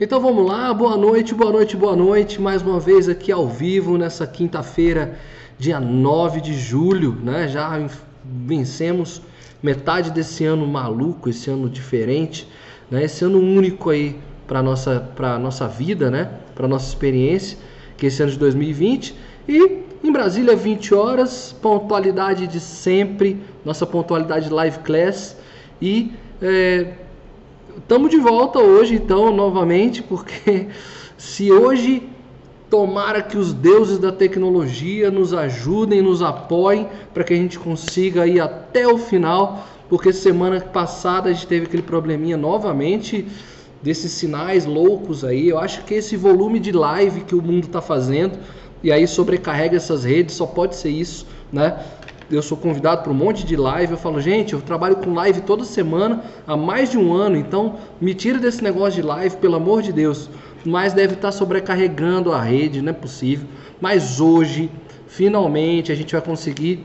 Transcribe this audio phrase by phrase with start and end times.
[0.00, 2.40] Então vamos lá, boa noite, boa noite, boa noite.
[2.40, 5.18] Mais uma vez aqui ao vivo nessa quinta-feira,
[5.58, 7.48] dia 9 de julho, né?
[7.48, 7.84] Já
[8.24, 9.20] vencemos
[9.60, 12.46] metade desse ano maluco, esse ano diferente,
[12.88, 13.02] né?
[13.02, 16.30] Esse ano único aí para nossa para nossa vida, né?
[16.54, 17.58] Para nossa experiência,
[17.96, 19.16] que é esse ano de 2020
[19.48, 25.36] e em Brasília 20 horas, pontualidade de sempre, nossa pontualidade live class
[25.82, 26.92] e é,
[27.78, 30.68] estamos de volta hoje, então, novamente, porque
[31.16, 32.08] se hoje
[32.68, 38.26] tomara que os deuses da tecnologia nos ajudem, nos apoiem para que a gente consiga
[38.26, 43.26] ir até o final, porque semana passada a gente teve aquele probleminha novamente
[43.82, 45.48] desses sinais loucos aí.
[45.48, 48.38] Eu acho que esse volume de live que o mundo está fazendo
[48.82, 51.78] e aí sobrecarrega essas redes, só pode ser isso, né?
[52.30, 55.40] Eu sou convidado para um monte de live, eu falo, gente, eu trabalho com live
[55.42, 59.56] toda semana há mais de um ano, então me tira desse negócio de live, pelo
[59.56, 60.28] amor de Deus.
[60.64, 63.46] Mas deve estar sobrecarregando a rede, não é possível.
[63.80, 64.70] Mas hoje,
[65.06, 66.84] finalmente, a gente vai conseguir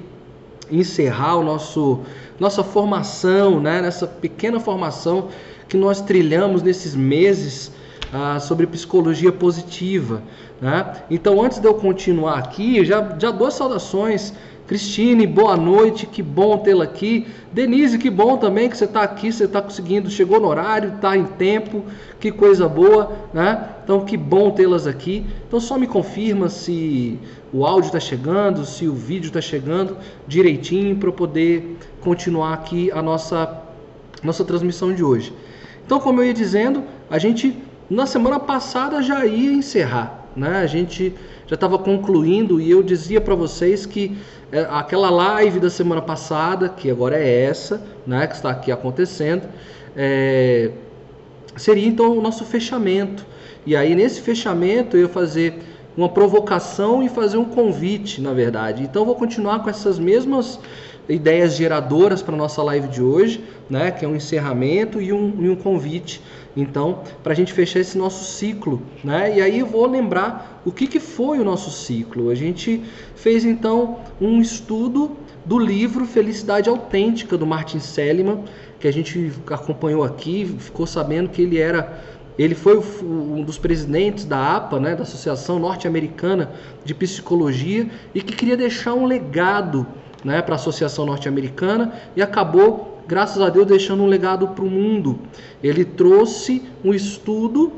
[0.72, 2.00] encerrar o nosso
[2.40, 3.82] nossa formação, né?
[3.82, 5.30] Nessa pequena formação
[5.68, 7.72] que nós trilhamos nesses meses
[8.12, 10.22] ah, sobre psicologia positiva,
[10.62, 10.94] né?
[11.10, 14.34] Então, antes de eu continuar aqui, já já dou saudações
[14.66, 17.28] Cristine, boa noite, que bom tê-la aqui.
[17.52, 21.18] Denise, que bom também que você está aqui, você está conseguindo, chegou no horário, está
[21.18, 21.84] em tempo,
[22.18, 23.70] que coisa boa, né?
[23.84, 25.26] Então, que bom tê-las aqui.
[25.46, 27.20] Então, só me confirma se
[27.52, 33.02] o áudio está chegando, se o vídeo está chegando direitinho para poder continuar aqui a
[33.02, 33.62] nossa,
[34.24, 35.34] nossa transmissão de hoje.
[35.86, 37.58] Então, como eu ia dizendo, a gente
[37.90, 40.58] na semana passada já ia encerrar, né?
[40.58, 41.14] A gente
[41.48, 44.18] já estava concluindo e eu dizia para vocês que
[44.52, 49.48] é, aquela live da semana passada, que agora é essa, né, que está aqui acontecendo,
[49.96, 50.72] é,
[51.56, 53.26] seria então o nosso fechamento.
[53.66, 55.60] E aí nesse fechamento eu ia fazer
[55.96, 58.84] uma provocação e fazer um convite, na verdade.
[58.84, 60.60] Então vou continuar com essas mesmas
[61.10, 65.50] ideias geradoras para nossa live de hoje, né, que é um encerramento e um, e
[65.50, 66.22] um convite
[66.56, 69.38] então, para a gente fechar esse nosso ciclo, né?
[69.38, 72.30] E aí eu vou lembrar o que, que foi o nosso ciclo.
[72.30, 72.84] A gente
[73.16, 78.44] fez então um estudo do livro Felicidade Autêntica do Martin Seligman,
[78.80, 82.02] que a gente acompanhou aqui, ficou sabendo que ele era
[82.36, 86.52] ele foi um dos presidentes da APA, né, da Associação Norte-Americana
[86.84, 89.86] de Psicologia, e que queria deixar um legado
[90.24, 94.70] né, para a Associação Norte-Americana e acabou graças a Deus, deixando um legado para o
[94.70, 95.20] mundo.
[95.62, 97.74] Ele trouxe um estudo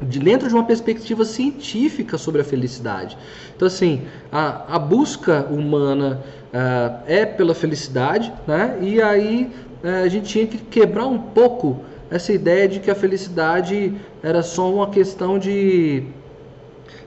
[0.00, 3.16] de dentro de uma perspectiva científica sobre a felicidade.
[3.54, 6.20] Então, assim, a, a busca humana
[6.52, 8.78] uh, é pela felicidade, né?
[8.80, 9.50] E aí
[9.84, 14.42] uh, a gente tinha que quebrar um pouco essa ideia de que a felicidade era
[14.42, 16.04] só uma questão de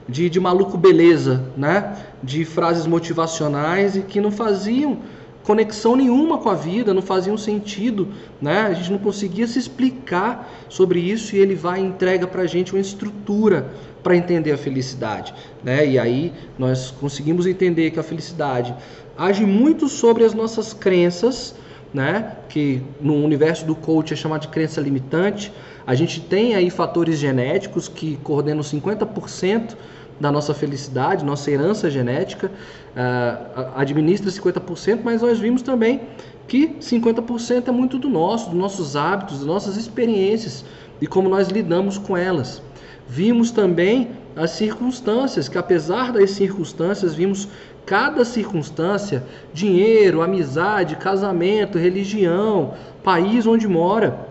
[0.08, 1.96] de, de maluco beleza, né?
[2.22, 4.98] De frases motivacionais e que não faziam
[5.42, 8.08] conexão nenhuma com a vida, não fazia um sentido,
[8.42, 8.62] né?
[8.62, 12.46] A gente não conseguia se explicar sobre isso e ele vai e entrega para a
[12.46, 13.70] gente uma estrutura
[14.02, 15.86] para entender a felicidade, né?
[15.86, 18.74] E aí nós conseguimos entender que a felicidade
[19.16, 21.54] age muito sobre as nossas crenças,
[21.94, 22.32] né?
[22.48, 25.52] Que no universo do coach é chamado de crença limitante.
[25.86, 29.76] A gente tem aí fatores genéticos que coordenam 50%
[30.18, 36.00] da nossa felicidade, nossa herança genética, uh, administra 50%, mas nós vimos também
[36.48, 40.64] que 50% é muito do nosso, dos nossos hábitos, das nossas experiências
[41.00, 42.62] e como nós lidamos com elas.
[43.08, 47.48] Vimos também as circunstâncias, que apesar das circunstâncias, vimos
[47.84, 49.22] cada circunstância,
[49.54, 54.25] dinheiro, amizade, casamento, religião, país onde mora,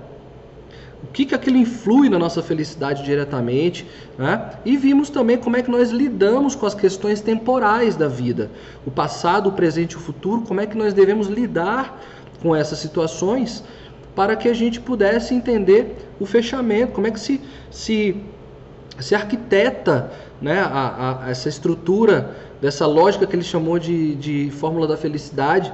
[1.05, 3.85] o que, que aquilo influi na nossa felicidade diretamente,
[4.17, 4.49] né?
[4.65, 8.49] e vimos também como é que nós lidamos com as questões temporais da vida,
[8.85, 12.01] o passado, o presente e o futuro, como é que nós devemos lidar
[12.41, 13.63] com essas situações
[14.15, 17.39] para que a gente pudesse entender o fechamento, como é que se,
[17.69, 18.15] se,
[18.99, 24.87] se arquiteta né, a, a, essa estrutura dessa lógica que ele chamou de, de fórmula
[24.87, 25.71] da felicidade.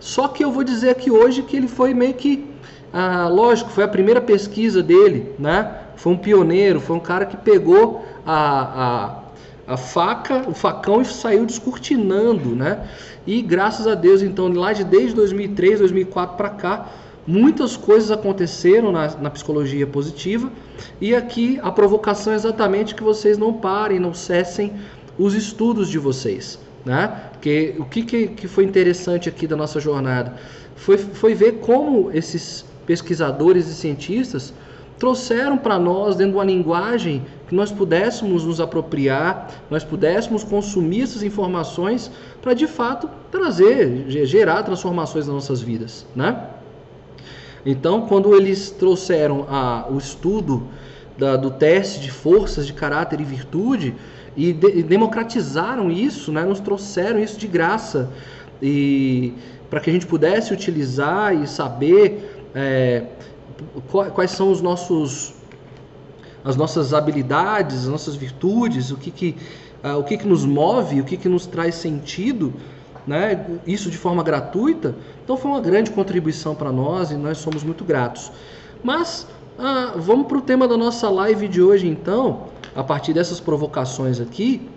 [0.00, 2.52] Só que eu vou dizer aqui hoje que ele foi meio que
[2.96, 5.80] ah, lógico, foi a primeira pesquisa dele, né?
[5.96, 9.24] Foi um pioneiro, foi um cara que pegou a,
[9.66, 12.88] a, a faca, o facão e saiu descortinando, né?
[13.26, 16.88] E graças a Deus, então, lá de desde 2003, 2004 para cá,
[17.26, 20.52] muitas coisas aconteceram na, na, psicologia positiva
[21.00, 24.72] e aqui a provocação é exatamente que vocês não parem, não cessem
[25.18, 27.22] os estudos de vocês, né?
[27.40, 30.36] Que o que, que, que foi interessante aqui da nossa jornada
[30.76, 34.52] foi, foi ver como esses pesquisadores e cientistas
[34.98, 41.02] trouxeram para nós dentro de uma linguagem que nós pudéssemos nos apropriar, nós pudéssemos consumir
[41.02, 42.10] essas informações
[42.40, 46.48] para de fato trazer, gerar transformações nas nossas vidas, né?
[47.66, 50.68] Então, quando eles trouxeram a, o estudo
[51.16, 53.94] da, do teste de forças de caráter e virtude
[54.36, 56.42] e, de, e democratizaram isso, né?
[56.42, 58.10] nos trouxeram isso de graça
[58.60, 59.32] e
[59.70, 63.04] para que a gente pudesse utilizar e saber é,
[64.14, 65.34] quais são os nossos
[66.44, 69.36] as nossas habilidades, as nossas virtudes, o que que,
[69.82, 72.52] uh, o que, que nos move, o que, que nos traz sentido,
[73.06, 73.46] né?
[73.66, 74.94] isso de forma gratuita.
[75.24, 78.30] Então foi uma grande contribuição para nós e nós somos muito gratos.
[78.82, 79.26] Mas
[79.58, 84.20] uh, vamos para o tema da nossa live de hoje então, a partir dessas provocações
[84.20, 84.68] aqui,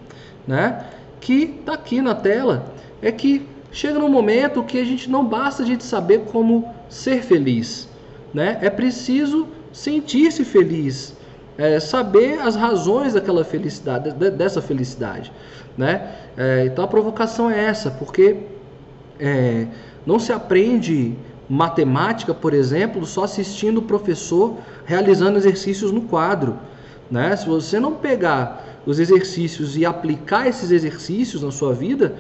[0.48, 0.86] né?
[1.20, 2.72] que está aqui na tela,
[3.02, 7.22] é que chega num momento que a gente não basta a gente saber como ser
[7.22, 7.88] feliz,
[8.34, 8.58] né?
[8.62, 11.14] É preciso sentir-se feliz,
[11.58, 15.32] é, saber as razões daquela felicidade, dessa felicidade,
[15.78, 16.16] né?
[16.36, 18.38] É, então a provocação é essa, porque
[19.20, 19.68] é,
[20.06, 21.16] não se aprende
[21.50, 26.58] matemática, por exemplo, só assistindo o professor realizando exercícios no quadro,
[27.10, 27.36] né?
[27.36, 32.16] Se você não pegar os exercícios e aplicar esses exercícios na sua vida,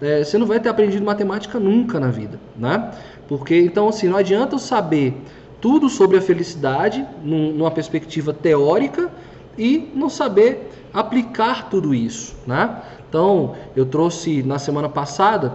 [0.00, 2.90] é, você não vai ter aprendido matemática nunca na vida, né?
[3.32, 5.14] Porque então assim não adianta eu saber
[5.58, 9.10] tudo sobre a felicidade numa perspectiva teórica
[9.56, 12.82] e não saber aplicar tudo isso, né?
[13.08, 15.54] Então, eu trouxe na semana passada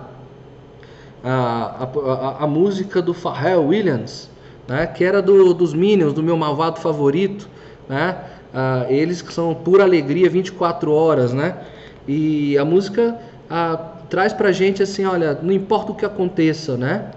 [1.24, 4.28] a, a, a música do Pharrell Williams,
[4.68, 4.88] né?
[4.88, 7.48] Que era do, dos Minions, do meu malvado favorito,
[7.88, 8.18] né?
[8.52, 11.56] Ah, eles que são pura alegria 24 horas, né?
[12.08, 13.78] E a música ah,
[14.10, 17.12] traz pra gente assim, olha, não importa o que aconteça, né?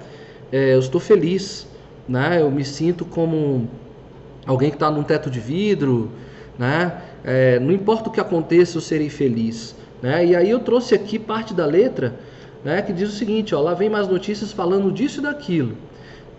[0.52, 1.66] É, eu estou feliz,
[2.08, 2.40] né?
[2.40, 3.68] Eu me sinto como
[4.46, 6.10] alguém que está num teto de vidro,
[6.58, 7.02] né?
[7.22, 10.24] É, não importa o que aconteça, eu serei feliz, né?
[10.26, 12.18] E aí eu trouxe aqui parte da letra,
[12.64, 12.82] né?
[12.82, 15.76] Que diz o seguinte, ó, lá vem mais notícias falando disso e daquilo.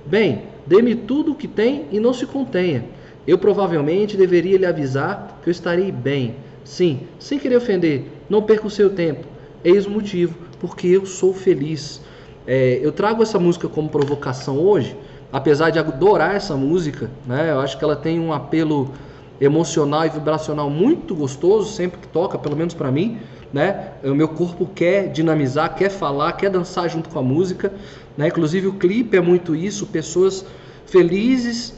[0.06, 2.84] Bem, dê-me tudo o que tem e não se contenha.
[3.26, 6.36] Eu provavelmente deveria lhe avisar que eu estarei bem.
[6.64, 9.26] Sim, sem querer ofender, não perca o seu tempo.
[9.64, 12.02] Eis o motivo, porque eu sou feliz.
[12.54, 14.94] É, eu trago essa música como provocação hoje,
[15.32, 17.50] apesar de adorar essa música, né?
[17.50, 18.92] Eu acho que ela tem um apelo
[19.40, 23.20] emocional e vibracional muito gostoso sempre que toca, pelo menos para mim,
[23.54, 23.92] né?
[24.04, 27.72] O meu corpo quer dinamizar, quer falar, quer dançar junto com a música,
[28.18, 28.28] né?
[28.28, 30.46] Inclusive o clipe é muito isso, pessoas
[30.86, 31.74] felizes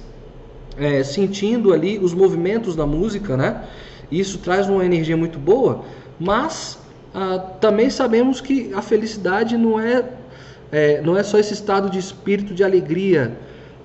[0.75, 3.63] é, sentindo ali os movimentos da música, né?
[4.11, 5.85] Isso traz uma energia muito boa,
[6.19, 6.79] mas
[7.13, 10.03] ah, também sabemos que a felicidade não é
[10.73, 13.37] é, não é só esse estado de espírito de alegria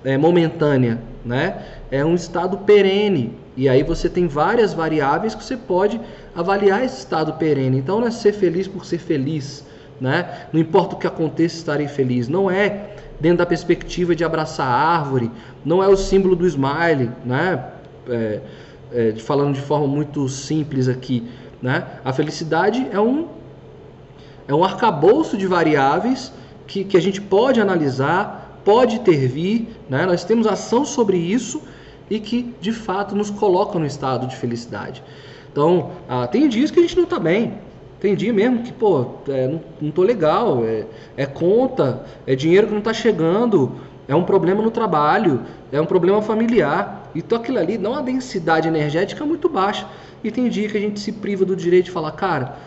[0.03, 1.63] é, momentânea, né?
[1.91, 3.37] É um estado perene.
[3.55, 6.01] E aí você tem várias variáveis que você pode
[6.35, 7.77] avaliar esse estado perene.
[7.77, 9.63] Então não é ser feliz por ser feliz,
[10.01, 10.47] né?
[10.51, 12.27] Não importa o que aconteça, estarei feliz.
[12.27, 15.29] Não é dentro da perspectiva de abraçar a árvore,
[15.63, 17.65] não é o símbolo do smile, né?
[18.09, 18.39] É,
[18.91, 21.29] é, falando de forma muito simples aqui,
[21.61, 21.85] né?
[22.03, 23.27] A felicidade é um
[24.47, 26.33] é um arcabouço de variáveis
[26.69, 30.05] que, que a gente pode analisar, pode intervir, né?
[30.05, 31.63] nós temos ação sobre isso
[32.07, 35.03] e que de fato nos coloca no estado de felicidade.
[35.51, 37.55] Então, ah, tem dias que a gente não está bem,
[37.99, 40.85] tem dia mesmo que, pô, é, não, tô legal, é,
[41.17, 43.71] é conta, é dinheiro que não está chegando,
[44.07, 47.09] é um problema no trabalho, é um problema familiar.
[47.15, 49.87] Então aquilo ali dá uma densidade energética muito baixa.
[50.23, 52.57] E tem dia que a gente se priva do direito de falar, cara,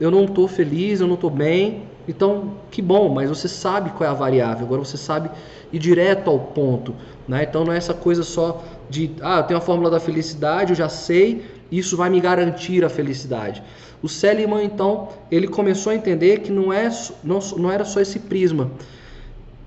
[0.00, 4.08] eu não estou feliz, eu não estou bem, então, que bom, mas você sabe qual
[4.08, 5.30] é a variável, agora você sabe
[5.72, 6.94] ir direto ao ponto.
[7.26, 7.44] Né?
[7.44, 10.76] Então não é essa coisa só de, ah, eu tenho a fórmula da felicidade, eu
[10.76, 13.62] já sei, isso vai me garantir a felicidade.
[14.02, 16.90] O Seliman, então, ele começou a entender que não, é,
[17.22, 18.70] não, não era só esse prisma.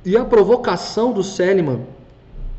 [0.06, 1.82] E a provocação do Seliman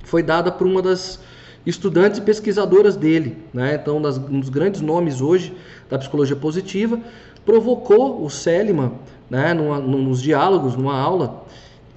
[0.02, 1.20] foi dada por uma das
[1.64, 3.37] estudantes e pesquisadoras dele.
[3.54, 3.78] Né?
[3.80, 5.54] Então, um dos grandes nomes hoje
[5.88, 6.99] da psicologia positiva,
[7.44, 8.92] provocou o Seliman
[9.30, 11.44] né, numa, nos diálogos, numa aula,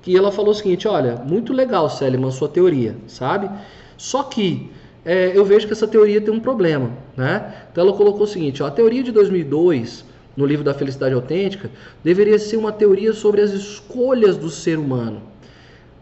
[0.02, 3.50] que ela falou o seguinte: olha, muito legal, Seliman, sua teoria, sabe?
[3.98, 4.70] Só que
[5.06, 7.54] é, eu vejo que essa teoria tem um problema, né?
[7.72, 11.70] Então ela colocou o seguinte: ó, a teoria de 2002 no livro da Felicidade Autêntica
[12.04, 15.22] deveria ser uma teoria sobre as escolhas do ser humano,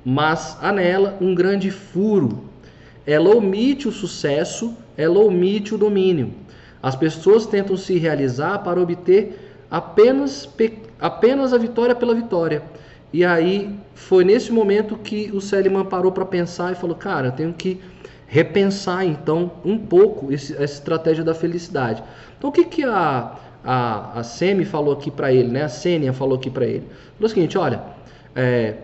[0.04, 2.50] mas há nela um grande furo.
[3.06, 6.32] Ela omite o sucesso, ela omite o domínio.
[6.82, 12.64] As pessoas tentam se realizar para obter apenas pequenos apenas a vitória pela vitória.
[13.12, 17.32] E aí foi nesse momento que o Seliman parou para pensar e falou: cara, eu
[17.32, 17.80] tenho que
[18.28, 22.04] repensar então um pouco esse, essa estratégia da felicidade.
[22.38, 25.64] Então o que, que a, a, a Semi falou aqui para ele, né?
[25.64, 26.88] A Sênia falou aqui para ele.
[27.16, 27.82] Falou o seguinte, olha,
[28.36, 28.76] é,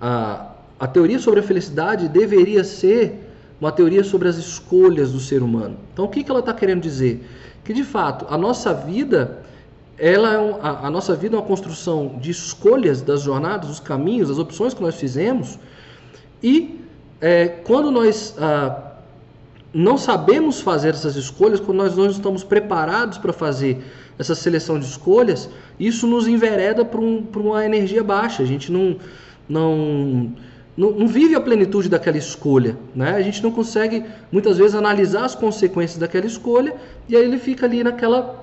[0.00, 3.28] a, a teoria sobre a felicidade deveria ser
[3.60, 5.76] uma teoria sobre as escolhas do ser humano.
[5.92, 7.24] Então o que, que ela está querendo dizer?
[7.64, 9.41] Que de fato a nossa vida
[10.02, 13.78] ela é um, a, a, nossa vida é uma construção de escolhas das jornadas, dos
[13.78, 15.60] caminhos, das opções que nós fizemos.
[16.42, 16.80] E
[17.20, 18.94] é, quando nós ah,
[19.72, 23.80] não sabemos fazer essas escolhas, quando nós não estamos preparados para fazer
[24.18, 28.42] essa seleção de escolhas, isso nos envereda para um, uma energia baixa.
[28.42, 28.96] A gente não,
[29.48, 30.32] não,
[30.76, 32.76] não, não, vive a plenitude daquela escolha.
[32.92, 33.14] Né?
[33.14, 36.74] A gente não consegue, muitas vezes, analisar as consequências daquela escolha
[37.08, 38.41] e aí ele fica ali naquela.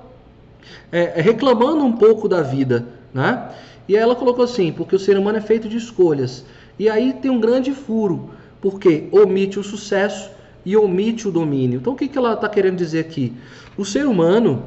[0.90, 2.86] É, reclamando um pouco da vida.
[3.12, 3.50] Né?
[3.88, 6.44] E ela colocou assim: porque o ser humano é feito de escolhas.
[6.78, 10.30] E aí tem um grande furo porque omite o sucesso
[10.64, 11.78] e omite o domínio.
[11.78, 13.32] Então o que, que ela está querendo dizer aqui?
[13.76, 14.64] O ser humano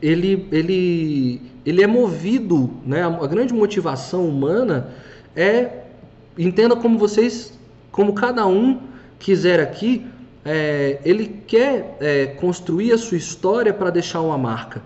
[0.00, 3.02] ele, ele, ele é movido, né?
[3.02, 4.90] a grande motivação humana
[5.34, 5.70] é,
[6.36, 7.58] entenda como vocês,
[7.90, 8.80] como cada um
[9.18, 10.06] quiser aqui,
[10.44, 14.82] é, ele quer é, construir a sua história para deixar uma marca,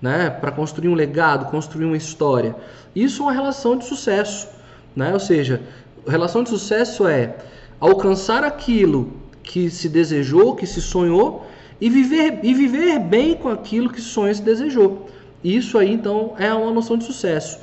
[0.00, 0.30] né?
[0.30, 2.54] para construir um legado, construir uma história.
[2.94, 4.48] Isso é uma relação de sucesso.
[4.94, 5.12] Né?
[5.12, 5.60] Ou seja,
[6.06, 7.36] relação de sucesso é
[7.80, 9.12] alcançar aquilo
[9.42, 11.46] que se desejou, que se sonhou
[11.80, 15.08] e viver, e viver bem com aquilo que sonha se desejou.
[15.42, 17.58] Isso aí então é uma noção de sucesso.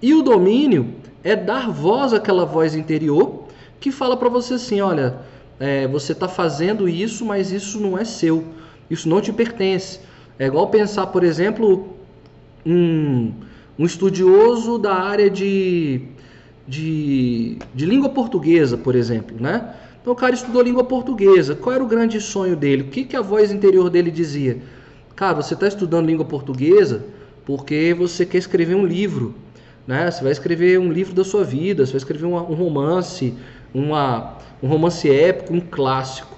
[0.00, 3.44] E o domínio é dar voz àquela voz interior
[3.80, 5.16] que fala para você assim: olha,
[5.58, 8.44] é, você está fazendo isso, mas isso não é seu,
[8.90, 10.00] isso não te pertence.
[10.38, 11.94] É igual pensar, por exemplo,
[12.66, 13.32] um,
[13.78, 16.08] um estudioso da área de
[16.66, 19.74] de, de língua portuguesa, por exemplo, né?
[20.00, 21.54] Então o cara estudou língua portuguesa.
[21.54, 22.82] Qual era o grande sonho dele?
[22.82, 24.58] O que, que a voz interior dele dizia?
[25.14, 27.04] Cara, você está estudando língua portuguesa
[27.46, 29.34] porque você quer escrever um livro,
[29.86, 30.10] né?
[30.10, 33.34] Você vai escrever um livro da sua vida, você vai escrever uma, um romance,
[33.72, 36.34] uma, um romance épico, um clássico.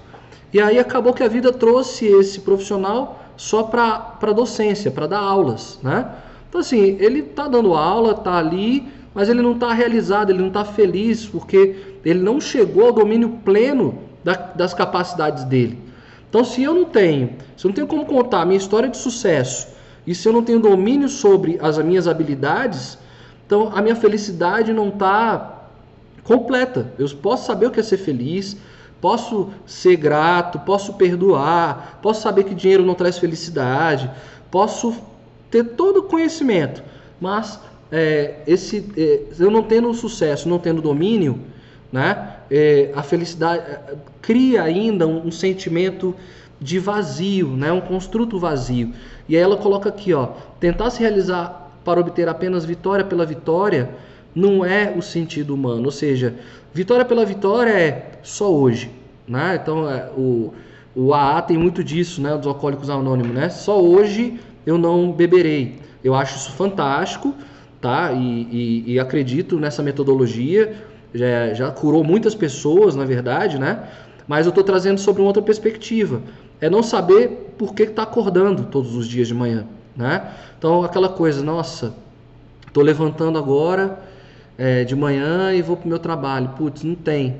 [0.53, 5.79] E aí acabou que a vida trouxe esse profissional só para docência, para dar aulas,
[5.81, 6.11] né?
[6.49, 10.49] Então assim, ele está dando aula, está ali mas ele não está realizado, ele não
[10.49, 15.75] está feliz, porque ele não chegou ao domínio pleno da, das capacidades dele.
[16.29, 18.95] Então, se eu não tenho, se eu não tenho como contar a minha história de
[18.95, 19.69] sucesso,
[20.05, 22.99] e se eu não tenho domínio sobre as minhas habilidades,
[23.43, 25.63] então a minha felicidade não está
[26.23, 26.93] completa.
[26.99, 28.55] Eu posso saber o que é ser feliz,
[29.01, 34.09] posso ser grato, posso perdoar, posso saber que dinheiro não traz felicidade,
[34.49, 34.95] posso
[35.51, 36.83] ter todo o conhecimento,
[37.19, 37.59] mas
[37.91, 41.39] é, esse, é, eu não tendo sucesso, não tendo domínio,
[41.91, 46.13] né, é, a felicidade é, cria ainda um, um, sentimento
[46.59, 48.93] de vazio, né, um construto vazio.
[49.29, 53.89] E aí ela coloca aqui, ó, tentar se realizar para obter apenas vitória pela vitória
[54.35, 55.85] não é o sentido humano.
[55.85, 56.35] Ou seja,
[56.77, 58.91] vitória pela vitória é só hoje,
[59.27, 59.59] né?
[59.61, 60.53] Então é, o
[60.95, 63.49] o AA tem muito disso, né, dos alcoólicos anônimos, né?
[63.49, 65.77] Só hoje eu não beberei.
[66.03, 67.35] Eu acho isso fantástico
[67.81, 68.11] tá?
[68.11, 70.75] E, e, e acredito nessa metodologia,
[71.13, 73.83] já, já curou muitas pessoas, na verdade, né?
[74.27, 76.21] Mas eu estou trazendo sobre uma outra perspectiva.
[76.59, 79.65] É não saber por que está acordando todos os dias de manhã,
[79.95, 80.31] né?
[80.57, 81.93] Então, aquela coisa, nossa,
[82.67, 83.99] estou levantando agora
[84.57, 86.49] é, de manhã e vou para o meu trabalho.
[86.57, 87.37] Putz, não tem.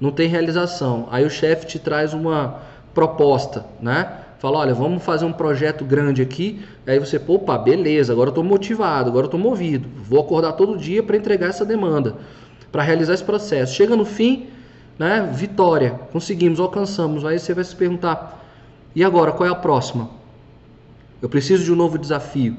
[0.00, 1.08] Não tem realização.
[1.10, 2.60] Aí o chefe te traz uma
[2.94, 4.24] proposta, né?
[4.38, 6.62] fala, olha, vamos fazer um projeto grande aqui.
[6.86, 9.88] Aí você, opa, beleza, agora eu estou motivado, agora eu estou movido.
[9.96, 12.14] Vou acordar todo dia para entregar essa demanda,
[12.70, 13.74] para realizar esse processo.
[13.74, 14.46] Chega no fim,
[14.98, 15.28] né?
[15.32, 17.24] Vitória, conseguimos, alcançamos.
[17.24, 18.44] Aí você vai se perguntar,
[18.94, 20.10] e agora, qual é a próxima?
[21.20, 22.56] Eu preciso de um novo desafio,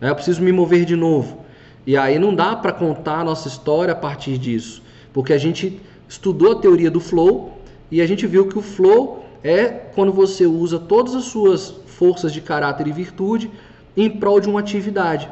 [0.00, 0.10] né?
[0.10, 1.43] eu preciso me mover de novo.
[1.86, 5.80] E aí não dá para contar a nossa história a partir disso, porque a gente
[6.08, 7.58] estudou a teoria do flow
[7.90, 12.32] e a gente viu que o flow é quando você usa todas as suas forças
[12.32, 13.50] de caráter e virtude
[13.96, 15.28] em prol de uma atividade.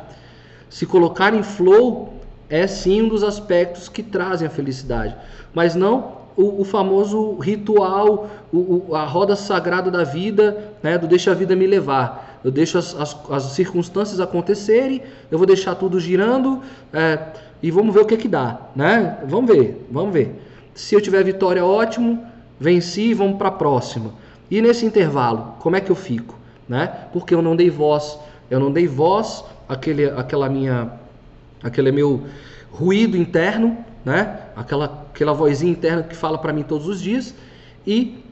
[0.69, 2.15] Se colocar em flow
[2.49, 5.17] é sim um dos aspectos que trazem a felicidade,
[5.55, 11.07] mas não o, o famoso ritual, o, o, a roda sagrada da vida, né, do
[11.07, 12.41] deixa a vida me levar.
[12.45, 16.61] Eu deixo as, as, as circunstâncias acontecerem, eu vou deixar tudo girando
[16.93, 17.19] é,
[17.63, 19.19] e vamos ver o que que dá, né?
[19.27, 20.43] Vamos ver, vamos ver.
[20.75, 24.13] Se eu tiver vitória, ótimo venci e vamos para a próxima.
[24.51, 26.39] E nesse intervalo, como é que eu fico?
[26.69, 26.87] Né?
[27.13, 28.19] Porque eu não dei voz,
[28.51, 30.93] eu não dei voz àquele, àquela minha,
[31.63, 32.23] aquele meu
[32.71, 34.41] ruído interno, né?
[34.57, 37.35] Aquela, aquela vozinha interna que fala para mim todos os dias.
[37.87, 38.23] e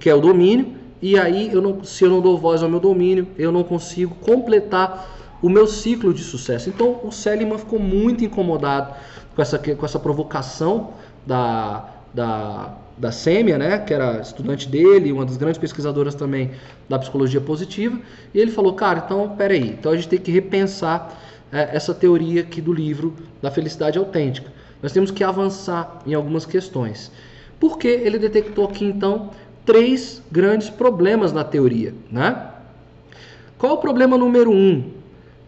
[0.00, 2.80] que é o domínio, e aí eu não, se eu não dou voz ao meu
[2.80, 6.68] domínio, eu não consigo completar o meu ciclo de sucesso.
[6.68, 8.94] Então o Seliman ficou muito incomodado
[9.34, 10.94] com essa, com essa provocação
[11.26, 16.52] da, da, da Sêmia, né, que era estudante dele, uma das grandes pesquisadoras também
[16.88, 17.98] da psicologia positiva,
[18.32, 21.14] e ele falou, cara, então peraí, então a gente tem que repensar
[21.52, 24.50] é, essa teoria aqui do livro da felicidade autêntica.
[24.82, 27.10] Nós temos que avançar em algumas questões.
[27.58, 29.30] Porque ele detectou aqui então
[29.64, 32.50] três grandes problemas na teoria, né?
[33.58, 34.92] Qual o problema número um?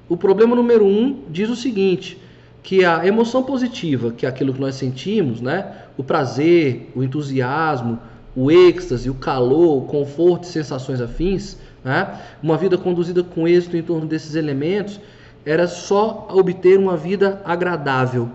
[0.09, 2.19] O problema número um diz o seguinte:
[2.63, 5.73] que a emoção positiva, que é aquilo que nós sentimos, né?
[5.97, 7.99] O prazer, o entusiasmo,
[8.35, 12.19] o êxtase, o calor, o conforto e sensações afins, né?
[12.43, 15.01] Uma vida conduzida com êxito em torno desses elementos
[15.45, 18.29] era só obter uma vida agradável,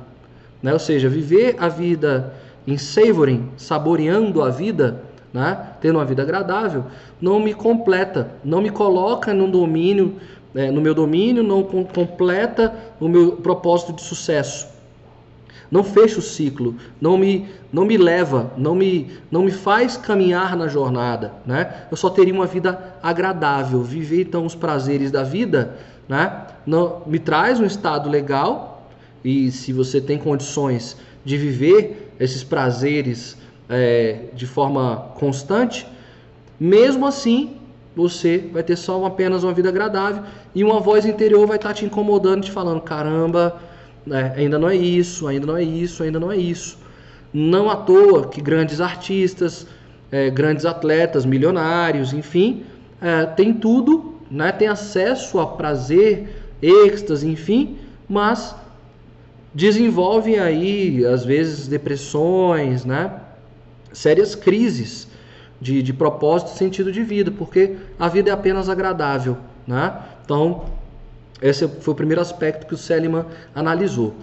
[0.63, 0.73] né?
[0.73, 2.33] Ou seja, viver a vida
[2.65, 5.03] em savoring, saboreando a vida,
[5.33, 5.73] né?
[5.81, 6.85] Tendo uma vida agradável,
[7.21, 10.15] não me completa, não me coloca no domínio
[10.55, 14.71] é, no meu domínio, não completa o meu propósito de sucesso.
[15.71, 20.55] Não fecha o ciclo, não me, não me leva, não me, não me faz caminhar
[20.55, 21.33] na jornada.
[21.45, 21.85] Né?
[21.89, 23.81] Eu só teria uma vida agradável.
[23.81, 25.75] Viver então os prazeres da vida
[26.07, 26.45] né?
[26.63, 28.72] não, me traz um estado legal,
[29.23, 33.37] e se você tem condições de viver esses prazeres
[33.69, 35.87] é, de forma constante,
[36.59, 37.57] mesmo assim
[37.95, 41.85] você vai ter só apenas uma vida agradável e uma voz interior vai estar te
[41.85, 43.59] incomodando, te falando: caramba,
[44.05, 46.77] né, ainda não é isso, ainda não é isso, ainda não é isso.
[47.33, 49.65] Não à toa que grandes artistas,
[50.11, 52.63] é, grandes atletas, milionários, enfim,
[53.01, 57.77] é, tem tudo, né, tem acesso a prazer, êxtase, enfim,
[58.07, 58.55] mas
[59.53, 63.19] desenvolvem aí, às vezes, depressões, né,
[63.91, 65.07] sérias crises
[65.61, 69.37] de, de propósito e sentido de vida, porque a vida é apenas agradável.
[69.67, 69.95] Né?
[70.25, 70.65] Então,
[71.41, 74.15] esse foi o primeiro aspecto que o Seliman analisou.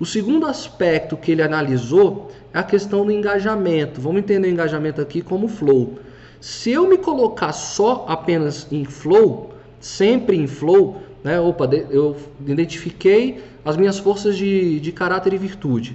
[0.00, 4.00] O segundo aspecto que ele analisou é a questão do engajamento.
[4.00, 5.98] Vamos entender o engajamento aqui como flow.
[6.40, 11.40] Se eu me colocar só apenas em flow, sempre em flow, né?
[11.40, 15.94] Opa, eu identifiquei as minhas forças de, de caráter e virtude.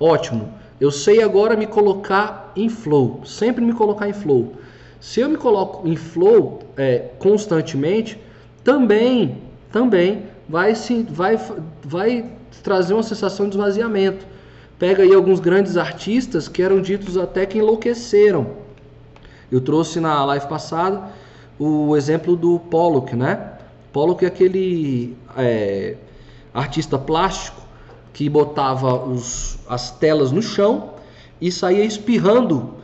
[0.00, 0.52] Ótimo.
[0.80, 4.54] Eu sei agora me colocar em flow, sempre me colocar em flow.
[5.00, 8.18] Se eu me coloco em flow é, constantemente,
[8.64, 9.38] também,
[9.70, 11.38] também vai se vai,
[11.84, 12.28] vai
[12.64, 14.26] trazer uma sensação de esvaziamento.
[14.76, 18.48] Pega aí alguns grandes artistas que eram ditos até que enlouqueceram.
[19.48, 21.04] Eu trouxe na live passada
[21.56, 23.52] o exemplo do Pollock, né?
[23.92, 25.94] Pollock é aquele é,
[26.52, 27.60] artista plástico
[28.12, 30.94] que botava os, as telas no chão
[31.40, 32.74] e saía espirrando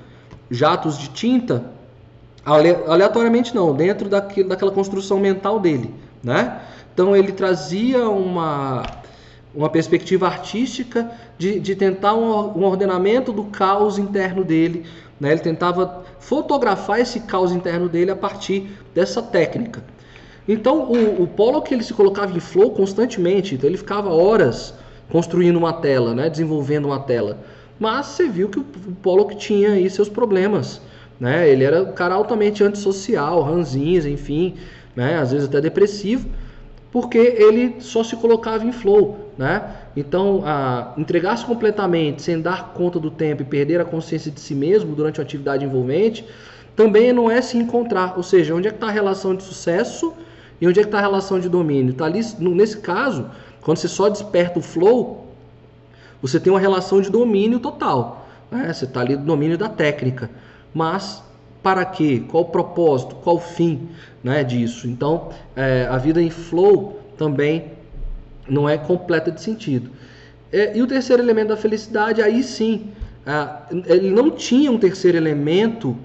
[0.51, 1.71] jatos de tinta
[2.45, 6.63] aleatoriamente não, dentro daquilo, daquela construção mental dele, né?
[6.95, 8.83] Então ele trazia uma,
[9.55, 14.87] uma perspectiva artística de, de tentar um, um ordenamento do caos interno dele,
[15.21, 15.31] né?
[15.33, 19.85] Ele tentava fotografar esse caos interno dele a partir dessa técnica.
[20.49, 24.75] Então o, o Pollock ele se colocava em flow constantemente, então ele ficava horas
[25.11, 27.39] construindo uma tela, né, desenvolvendo uma tela.
[27.79, 28.65] Mas você viu que o
[29.03, 30.81] Pollock tinha aí seus problemas.
[31.21, 31.49] Né?
[31.49, 34.55] Ele era um cara altamente antissocial, ranzinza, enfim,
[34.97, 35.19] né?
[35.19, 36.29] às vezes até depressivo,
[36.91, 39.31] porque ele só se colocava em flow.
[39.37, 39.63] Né?
[39.97, 40.43] Então,
[40.97, 45.21] entregar-se completamente, sem dar conta do tempo e perder a consciência de si mesmo durante
[45.21, 46.25] uma atividade envolvente,
[46.75, 48.15] também não é se encontrar.
[48.17, 50.15] Ou seja, onde é que está a relação de sucesso
[50.61, 51.95] e onde é que está a relação de domínio?
[51.95, 55.27] Tá ali, nesse caso, quando você só desperta o flow,
[56.21, 58.29] você tem uma relação de domínio total.
[58.51, 58.73] Né?
[58.73, 60.31] Você está ali no domínio da técnica.
[60.75, 61.23] Mas
[61.63, 62.23] para quê?
[62.29, 63.15] Qual o propósito?
[63.17, 63.89] Qual o fim
[64.23, 64.89] né, disso?
[64.89, 67.73] Então, é, a vida em flow também
[68.49, 69.91] não é completa de sentido.
[70.53, 72.91] É, e o terceiro elemento da felicidade, aí sim,
[73.27, 75.97] é, ele não tinha um terceiro elemento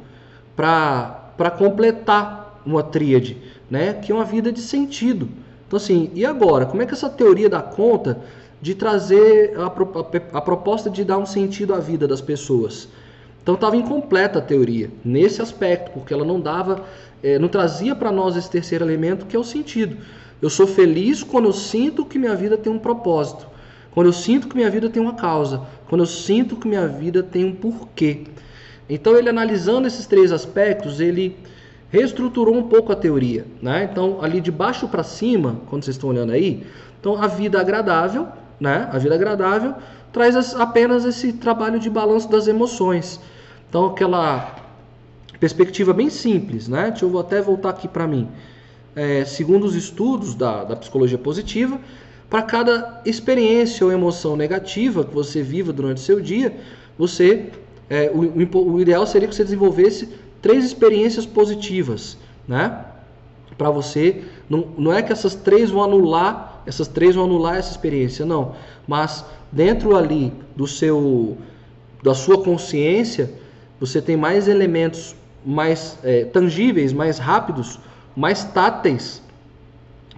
[0.55, 3.37] para completar uma tríade,
[3.69, 5.29] né, que é uma vida de sentido.
[5.67, 6.65] Então, assim, e agora?
[6.65, 8.19] Como é que essa teoria dá conta
[8.61, 12.87] de trazer a, a, a proposta de dar um sentido à vida das pessoas?
[13.43, 16.85] Então estava incompleta a teoria nesse aspecto, porque ela não dava,
[17.21, 19.97] é, não trazia para nós esse terceiro elemento que é o sentido.
[20.41, 23.45] Eu sou feliz quando eu sinto que minha vida tem um propósito,
[23.91, 27.21] quando eu sinto que minha vida tem uma causa, quando eu sinto que minha vida
[27.21, 28.23] tem um porquê.
[28.89, 31.37] Então ele analisando esses três aspectos, ele
[31.93, 33.87] reestruturou um pouco a teoria, né?
[33.89, 36.65] Então, ali de baixo para cima, quando vocês estão olhando aí,
[36.99, 38.27] então a vida agradável,
[38.59, 38.89] né?
[38.91, 39.75] A vida agradável
[40.11, 43.19] traz apenas esse trabalho de balanço das emoções.
[43.69, 44.55] Então, aquela
[45.39, 46.89] perspectiva bem simples, né?
[46.89, 48.27] Deixa eu vou até voltar aqui para mim.
[48.95, 51.79] É, segundo os estudos da, da psicologia positiva,
[52.27, 56.57] para cada experiência ou emoção negativa que você viva durante o seu dia,
[56.97, 57.51] você
[57.89, 60.09] é, o, o, ideal seria que você desenvolvesse
[60.43, 62.85] três experiências positivas, né?
[63.57, 67.71] Para você, não, não é que essas três vão anular, essas três vão anular essa
[67.71, 68.53] experiência, não.
[68.87, 71.37] Mas dentro ali do seu,
[72.03, 73.31] da sua consciência,
[73.79, 77.79] você tem mais elementos mais é, tangíveis, mais rápidos,
[78.15, 79.21] mais táteis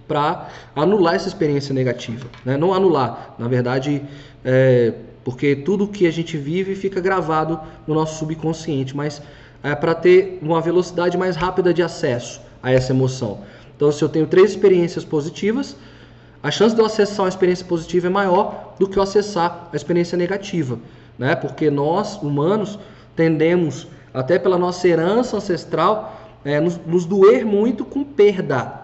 [0.06, 2.26] para anular essa experiência negativa.
[2.44, 2.56] Né?
[2.56, 4.02] Não anular, na verdade,
[4.44, 4.92] é,
[5.24, 9.20] porque tudo que a gente vive fica gravado no nosso subconsciente, mas
[9.66, 13.40] é para ter uma velocidade mais rápida de acesso a essa emoção.
[13.74, 15.74] Então, se eu tenho três experiências positivas,
[16.40, 19.74] a chance de eu acessar uma experiência positiva é maior do que eu acessar a
[19.74, 20.78] experiência negativa,
[21.18, 21.34] né?
[21.34, 22.78] Porque nós, humanos,
[23.16, 28.82] tendemos, até pela nossa herança ancestral, é, nos, nos doer muito com perda.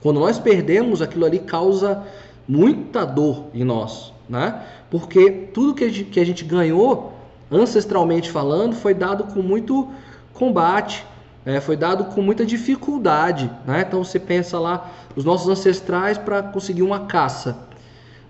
[0.00, 2.02] Quando nós perdemos, aquilo ali causa
[2.48, 4.58] muita dor em nós, né?
[4.90, 7.15] Porque tudo que a gente, que a gente ganhou,
[7.50, 9.88] ancestralmente falando, foi dado com muito
[10.32, 11.04] combate,
[11.44, 13.84] é, foi dado com muita dificuldade, né?
[13.86, 17.56] Então você pensa lá, os nossos ancestrais para conseguir uma caça,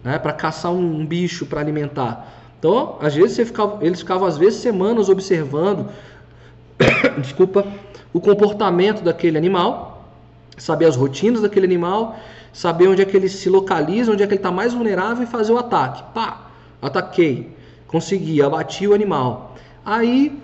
[0.05, 0.19] né?
[0.19, 2.33] Para caçar um bicho para alimentar.
[2.59, 5.89] Então, às vezes ficava, eles ficavam às vezes semanas observando,
[7.19, 7.67] desculpa,
[8.13, 9.97] o comportamento daquele animal
[10.57, 12.19] saber as rotinas daquele animal,
[12.53, 15.27] saber onde é que ele se localiza, onde é que ele está mais vulnerável e
[15.27, 16.03] fazer o ataque.
[16.15, 16.49] Pá,
[16.81, 17.56] ataquei,
[17.87, 19.55] consegui, abati o animal.
[19.85, 20.38] Aí,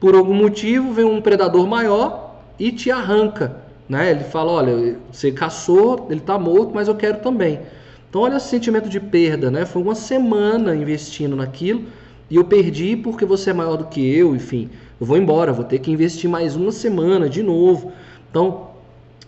[0.00, 3.56] por algum motivo, vem um predador maior e te arranca.
[3.88, 4.10] Né?
[4.10, 7.60] Ele fala, olha, você caçou, ele está morto, mas eu quero também.
[8.08, 9.66] Então olha esse sentimento de perda, né?
[9.66, 11.84] Foi uma semana investindo naquilo
[12.30, 14.70] e eu perdi porque você é maior do que eu, enfim.
[14.98, 17.92] Eu vou embora, vou ter que investir mais uma semana de novo.
[18.30, 18.68] Então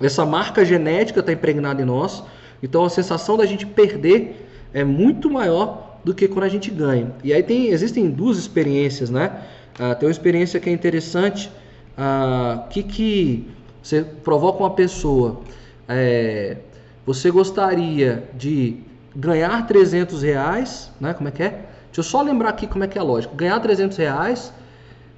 [0.01, 2.23] essa marca genética está impregnada em nós,
[2.63, 7.13] então a sensação da gente perder é muito maior do que quando a gente ganha.
[7.23, 9.43] E aí tem, existem duas experiências, né?
[9.79, 11.51] Ah, tem uma experiência que é interessante,
[11.97, 13.49] ah, que, que
[13.83, 15.41] você provoca uma pessoa,
[15.89, 16.59] é,
[17.07, 18.77] você gostaria de
[19.15, 21.15] ganhar 300 reais, né?
[21.15, 21.49] Como é que é?
[21.87, 23.35] Deixa eu só lembrar aqui como é que é a lógica.
[23.35, 24.53] Ganhar 300 reais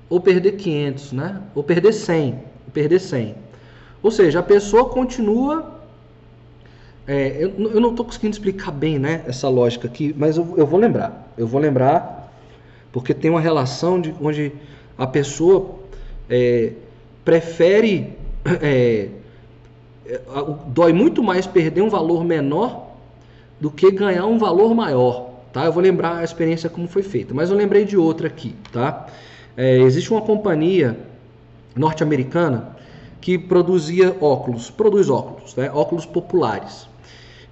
[0.09, 1.41] ou perder 500, né?
[1.55, 2.33] Ou perder 100,
[2.67, 3.35] ou perder 100.
[4.03, 5.80] Ou seja, a pessoa continua.
[7.13, 10.65] É, eu, eu, não estou conseguindo explicar bem né, essa lógica aqui, mas eu, eu,
[10.65, 11.33] vou lembrar.
[11.37, 12.33] Eu vou lembrar
[12.93, 14.53] porque tem uma relação de, onde
[14.97, 15.75] a pessoa
[16.29, 16.73] é,
[17.25, 18.13] prefere.
[18.63, 19.09] É,
[20.07, 20.21] é
[20.69, 22.93] dói muito mais perder um valor menor
[23.61, 25.31] do que ganhar um valor maior.
[25.53, 25.65] Tá?
[25.65, 28.55] Eu vou lembrar a experiência como foi feita, mas eu lembrei de outra aqui.
[28.73, 29.09] Tá?
[29.57, 30.97] É, existe uma companhia
[31.75, 32.77] norte-americana
[33.21, 35.71] que produzia óculos, produz óculos, né?
[35.75, 36.89] óculos populares.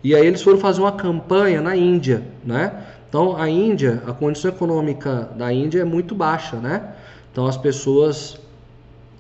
[0.02, 2.84] E aí eles foram fazer uma campanha na Índia, né?
[3.08, 6.94] Então a Índia, a condição econômica da Índia é muito baixa, né?
[7.32, 8.38] Então as pessoas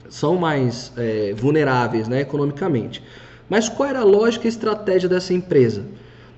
[0.08, 3.02] são mais é, vulneráveis, né, economicamente.
[3.48, 5.84] Mas qual era a lógica e estratégia dessa empresa?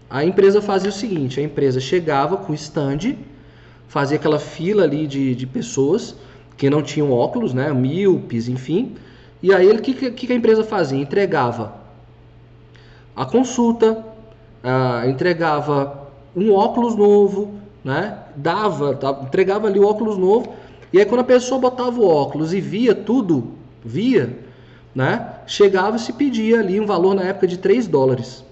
[0.08, 3.16] A empresa fazia o seguinte: a empresa chegava com stand,
[3.88, 6.16] fazia aquela fila ali de, de pessoas
[6.56, 8.96] que não tinham óculos, né, míopes, enfim
[9.42, 10.98] e aí, o que, que a empresa fazia?
[10.98, 11.80] Entregava
[13.16, 14.04] a consulta,
[14.64, 18.18] uh, entregava um óculos novo, né?
[18.36, 19.20] dava, tá?
[19.22, 20.52] entregava ali o óculos novo.
[20.92, 23.52] E aí, quando a pessoa botava o óculos e via tudo,
[23.84, 24.38] via,
[24.94, 25.34] né?
[25.46, 28.44] chegava e se pedia ali um valor na época de 3 dólares.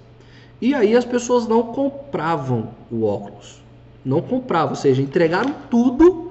[0.60, 3.62] E aí as pessoas não compravam o óculos.
[4.04, 6.28] Não compravam, ou seja, entregaram tudo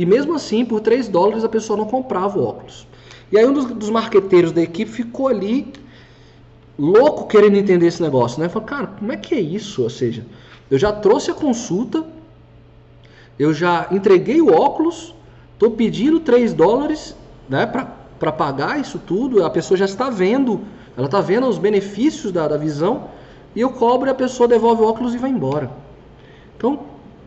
[0.00, 2.86] e mesmo assim, por 3 dólares, a pessoa não comprava o óculos.
[3.30, 5.70] E aí um dos, dos marqueteiros da equipe ficou ali
[6.80, 8.48] louco querendo entender esse negócio, né?
[8.48, 9.82] Falou, cara, como é que é isso?
[9.82, 10.24] Ou seja,
[10.70, 12.04] eu já trouxe a consulta,
[13.38, 15.14] eu já entreguei o óculos,
[15.52, 17.14] estou pedindo 3 dólares
[17.48, 20.60] né, para pagar isso tudo, a pessoa já está vendo,
[20.96, 23.10] ela está vendo os benefícios da, da visão,
[23.54, 25.70] e eu cobro e a pessoa devolve o óculos e vai embora.
[26.56, 26.80] Então,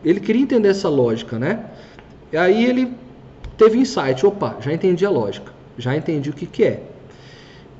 [0.04, 1.66] ele queria entender essa lógica, né?
[2.32, 2.92] E aí ele
[3.56, 6.82] teve insight, opa, já entendi a lógica já entendi o que, que é.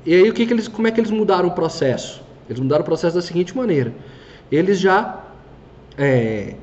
[0.05, 2.21] E aí o que, que eles, como é que eles mudaram o processo?
[2.47, 3.93] Eles mudaram o processo da seguinte maneira:
[4.51, 5.23] eles já
[5.97, 6.53] é,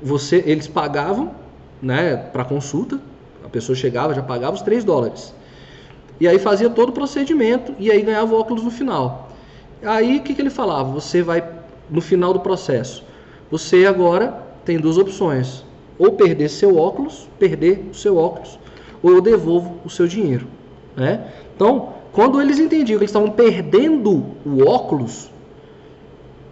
[0.00, 1.32] você, eles pagavam,
[1.82, 3.00] né, para consulta.
[3.44, 5.34] A pessoa chegava, já pagava os 3 dólares.
[6.18, 9.30] E aí fazia todo o procedimento e aí ganhava óculos no final.
[9.84, 10.90] Aí o que, que ele falava?
[10.92, 11.46] Você vai
[11.90, 13.04] no final do processo.
[13.50, 15.64] Você agora tem duas opções:
[15.98, 18.58] ou perder seu óculos, perder o seu óculos,
[19.02, 20.46] ou eu devolvo o seu dinheiro.
[20.96, 21.28] Né?
[21.54, 25.30] Então, quando eles entendiam que eles estavam perdendo o óculos,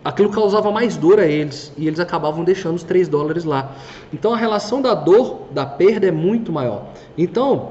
[0.05, 3.73] aquilo causava mais dor a eles e eles acabavam deixando os 3 dólares lá.
[4.13, 6.89] Então a relação da dor, da perda é muito maior.
[7.17, 7.71] Então,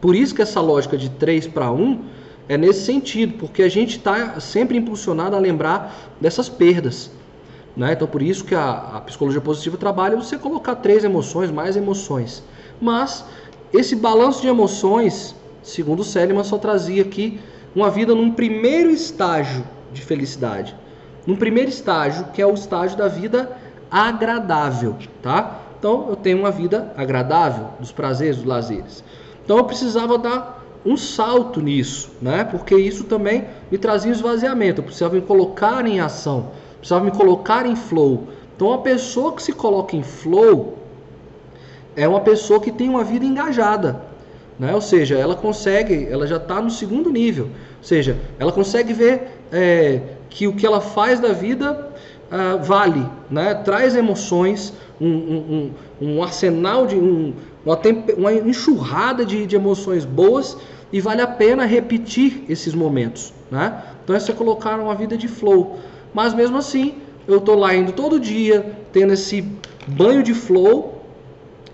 [0.00, 2.00] por isso que essa lógica de 3 para 1
[2.48, 7.10] é nesse sentido, porque a gente está sempre impulsionado a lembrar dessas perdas.
[7.76, 7.94] Né?
[7.94, 12.44] Então, por isso que a, a psicologia positiva trabalha você colocar três emoções, mais emoções.
[12.80, 13.24] Mas
[13.72, 15.34] esse balanço de emoções,
[15.68, 17.40] segundo Seliman, só trazia aqui
[17.74, 20.74] uma vida num primeiro estágio de felicidade
[21.26, 23.50] num primeiro estágio, que é o estágio da vida
[23.90, 25.60] agradável, tá?
[25.78, 29.02] Então eu tenho uma vida agradável, dos prazeres, dos lazeres.
[29.44, 32.44] Então eu precisava dar um salto nisso, né?
[32.44, 34.80] Porque isso também me trazia esvaziamento.
[34.80, 38.28] Eu precisava me colocar em ação, precisava me colocar em flow.
[38.54, 40.78] Então a pessoa que se coloca em flow
[41.96, 44.00] é uma pessoa que tem uma vida engajada,
[44.58, 44.74] né?
[44.74, 47.46] Ou seja, ela consegue, ela já está no segundo nível.
[47.46, 51.92] Ou seja, ela consegue ver é, que o que ela faz da vida
[52.30, 53.54] uh, vale, né?
[53.54, 57.78] traz emoções, um, um, um, arsenal de um, uma,
[58.16, 60.56] uma enxurrada de, de, emoções boas
[60.92, 63.32] e vale a pena repetir esses momentos.
[63.50, 63.82] Né?
[64.02, 65.78] Então é você colocar uma vida de flow.
[66.14, 66.94] Mas mesmo assim,
[67.28, 69.44] eu estou lá indo todo dia, tendo esse
[69.86, 71.02] banho de flow,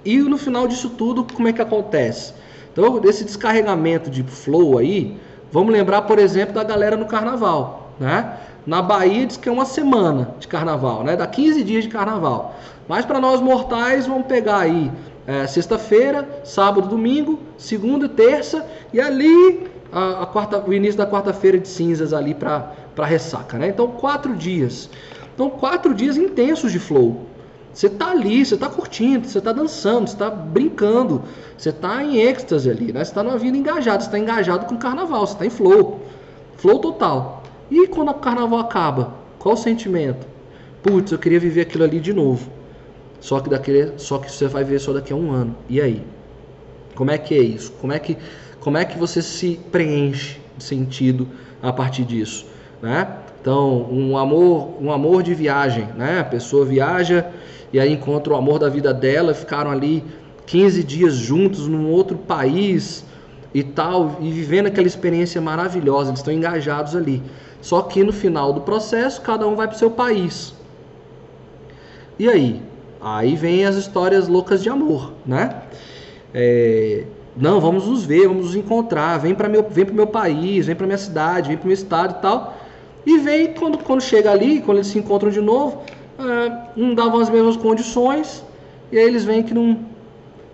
[0.04, 2.34] e no final disso tudo, como é que acontece?
[2.72, 5.16] Então, esse descarregamento de flow aí,
[5.50, 8.38] vamos lembrar, por exemplo, da galera no carnaval, né?
[8.66, 11.16] Na Bahia diz que é uma semana de carnaval, né?
[11.16, 12.54] Dá 15 dias de carnaval.
[12.88, 14.90] Mas para nós mortais, vamos pegar aí
[15.26, 21.58] é, sexta-feira, sábado, domingo, segunda, terça e ali a, a quarta, o início da quarta-feira
[21.58, 22.72] de cinzas ali para
[23.04, 23.68] ressaca, né?
[23.68, 24.88] Então quatro dias.
[25.34, 27.26] Então quatro dias intensos de flow.
[27.72, 31.22] Você tá ali, você tá curtindo, você tá dançando, você tá brincando,
[31.56, 33.02] você tá em êxtase ali, né?
[33.02, 36.00] Você tá numa vida engajada, você tá engajado com o carnaval, você tá em flow.
[36.56, 37.42] Flow total.
[37.70, 39.14] E quando o carnaval acaba?
[39.38, 40.26] Qual o sentimento?
[40.82, 42.50] Putz, eu queria viver aquilo ali de novo.
[43.20, 45.56] Só que, daquele, só que você vai ver só daqui a um ano.
[45.68, 46.04] E aí?
[46.94, 47.72] Como é que é isso?
[47.80, 48.18] Como é que,
[48.60, 51.26] como é que você se preenche de sentido
[51.62, 52.44] a partir disso?
[52.82, 53.08] Né?
[53.40, 56.20] Então, um amor, um amor de viagem, né?
[56.20, 57.30] A pessoa viaja
[57.72, 60.04] e aí encontra o amor da vida dela, ficaram ali
[60.46, 63.04] 15 dias juntos num outro país
[63.54, 67.22] e tal, e vivendo aquela experiência maravilhosa, eles estão engajados ali.
[67.60, 70.54] Só que no final do processo, cada um vai para o seu país.
[72.18, 72.60] E aí?
[73.00, 75.62] Aí vem as histórias loucas de amor, né?
[76.34, 77.04] É,
[77.36, 80.76] não, vamos nos ver, vamos nos encontrar, vem para meu, vem o meu país, vem
[80.76, 82.56] para minha cidade, vem para meu estado e tal.
[83.04, 85.82] E vem quando, quando chega ali, quando eles se encontram de novo,
[86.76, 88.44] não davam as mesmas condições,
[88.90, 89.78] e aí eles veem que não,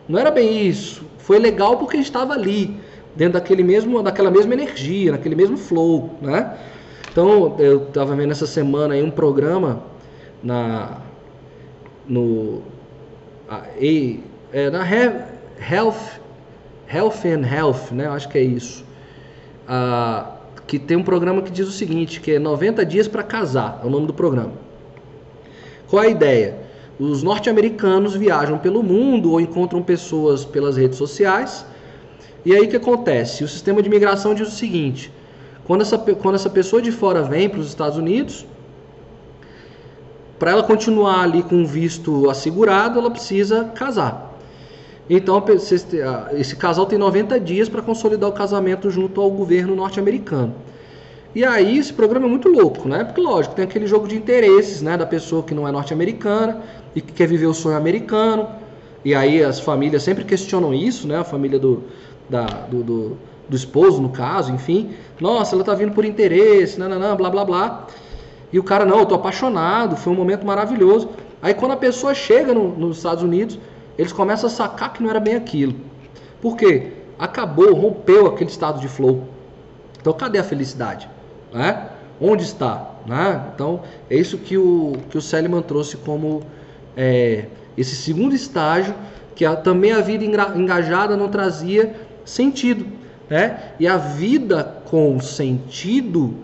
[0.09, 1.03] não era bem isso.
[1.19, 2.81] Foi legal porque estava ali,
[3.15, 6.57] dentro daquele mesmo, daquela mesma energia, naquele mesmo flow, né?
[7.11, 9.83] Então, eu estava vendo essa semana aí um programa
[10.43, 10.99] na
[12.07, 12.63] no
[13.49, 13.63] a,
[14.53, 16.21] é, na Health
[16.91, 18.07] Health and Health, né?
[18.07, 18.85] Eu acho que é isso.
[19.67, 23.81] Ah, que tem um programa que diz o seguinte, que é 90 dias para casar,
[23.83, 24.53] é o nome do programa.
[25.89, 26.57] Qual a ideia?
[26.99, 31.65] Os norte-americanos viajam pelo mundo ou encontram pessoas pelas redes sociais.
[32.45, 33.45] E aí o que acontece?
[33.45, 35.13] O sistema de imigração diz o seguinte:
[35.65, 38.47] quando essa, quando essa pessoa de fora vem para os Estados Unidos,
[40.39, 44.37] para ela continuar ali com visto assegurado, ela precisa casar.
[45.11, 45.43] Então,
[46.33, 50.55] esse casal tem 90 dias para consolidar o casamento junto ao governo norte-americano.
[51.35, 53.05] E aí, esse programa é muito louco, né?
[53.05, 54.97] Porque, lógico, tem aquele jogo de interesses, né?
[54.97, 56.63] Da pessoa que não é norte-americana
[56.95, 58.49] e que quer viver o sonho americano.
[59.05, 61.19] E aí, as famílias sempre questionam isso, né?
[61.19, 61.85] A família do,
[62.29, 64.91] da, do, do do esposo, no caso, enfim.
[65.21, 67.87] Nossa, ela tá vindo por interesse, nananã, blá blá blá.
[68.53, 71.11] E o cara, não, eu tô apaixonado, foi um momento maravilhoso.
[71.41, 73.59] Aí quando a pessoa chega no, nos Estados Unidos,
[73.97, 75.75] eles começam a sacar que não era bem aquilo.
[76.41, 76.93] Por quê?
[77.19, 79.25] Acabou, rompeu aquele estado de flow.
[80.01, 81.09] Então cadê a felicidade?
[81.53, 81.89] Né?
[82.21, 82.95] Onde está?
[83.07, 83.51] Né?
[83.55, 86.43] Então é isso que o, que o Seliman trouxe como
[86.97, 88.95] é, esse segundo estágio,
[89.35, 93.73] que a, também a vida engajada não trazia sentido né?
[93.79, 96.35] E a vida com sentido,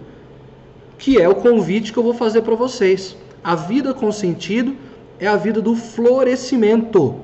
[0.99, 3.17] que é o convite que eu vou fazer para vocês.
[3.43, 4.77] A vida com sentido
[5.19, 7.17] é a vida do florescimento.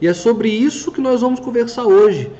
[0.00, 2.30] E é sobre isso que nós vamos conversar hoje.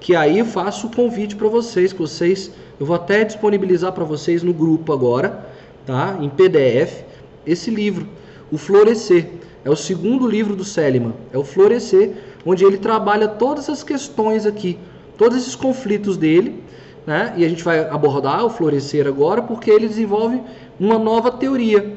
[0.00, 4.42] Que aí faço o convite para vocês, que vocês, eu vou até disponibilizar para vocês
[4.42, 5.46] no grupo agora,
[5.84, 6.18] tá?
[6.20, 7.02] Em PDF,
[7.46, 8.06] esse livro,
[8.50, 9.30] O Florescer.
[9.64, 12.12] É o segundo livro do Seliman, é o Florescer,
[12.44, 14.78] onde ele trabalha todas as questões aqui,
[15.18, 16.62] todos esses conflitos dele,
[17.06, 17.34] né?
[17.36, 20.40] E a gente vai abordar o florescer agora, porque ele desenvolve
[20.78, 21.94] uma nova teoria,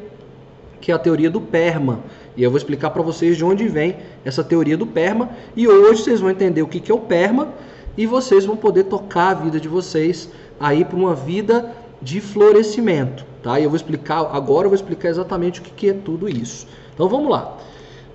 [0.80, 2.00] que é a teoria do PERMA.
[2.38, 5.30] E eu vou explicar para vocês de onde vem essa teoria do PERMA.
[5.56, 7.50] E hoje vocês vão entender o que é o PERMA
[7.98, 13.26] e vocês vão poder tocar a vida de vocês aí para uma vida de florescimento,
[13.44, 13.60] tá?
[13.60, 16.68] E eu vou explicar agora, eu vou explicar exatamente o que é tudo isso.
[16.94, 17.58] Então vamos lá.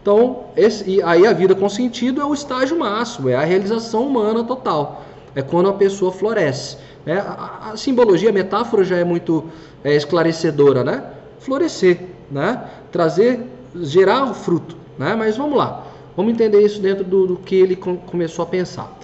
[0.00, 4.44] Então, esse, aí a vida com sentido é o estágio máximo, é a realização humana
[4.44, 5.02] total.
[5.35, 6.76] É quando a pessoa floresce.
[7.07, 7.18] Né?
[7.18, 9.44] A, a simbologia, a metáfora já é muito
[9.83, 11.02] é, esclarecedora, né?
[11.38, 12.64] Florescer, né?
[12.92, 15.14] Trazer, gerar o fruto, né?
[15.14, 15.85] Mas vamos lá.
[16.16, 18.96] Vamos entender isso dentro do, do que ele com, começou a pensar.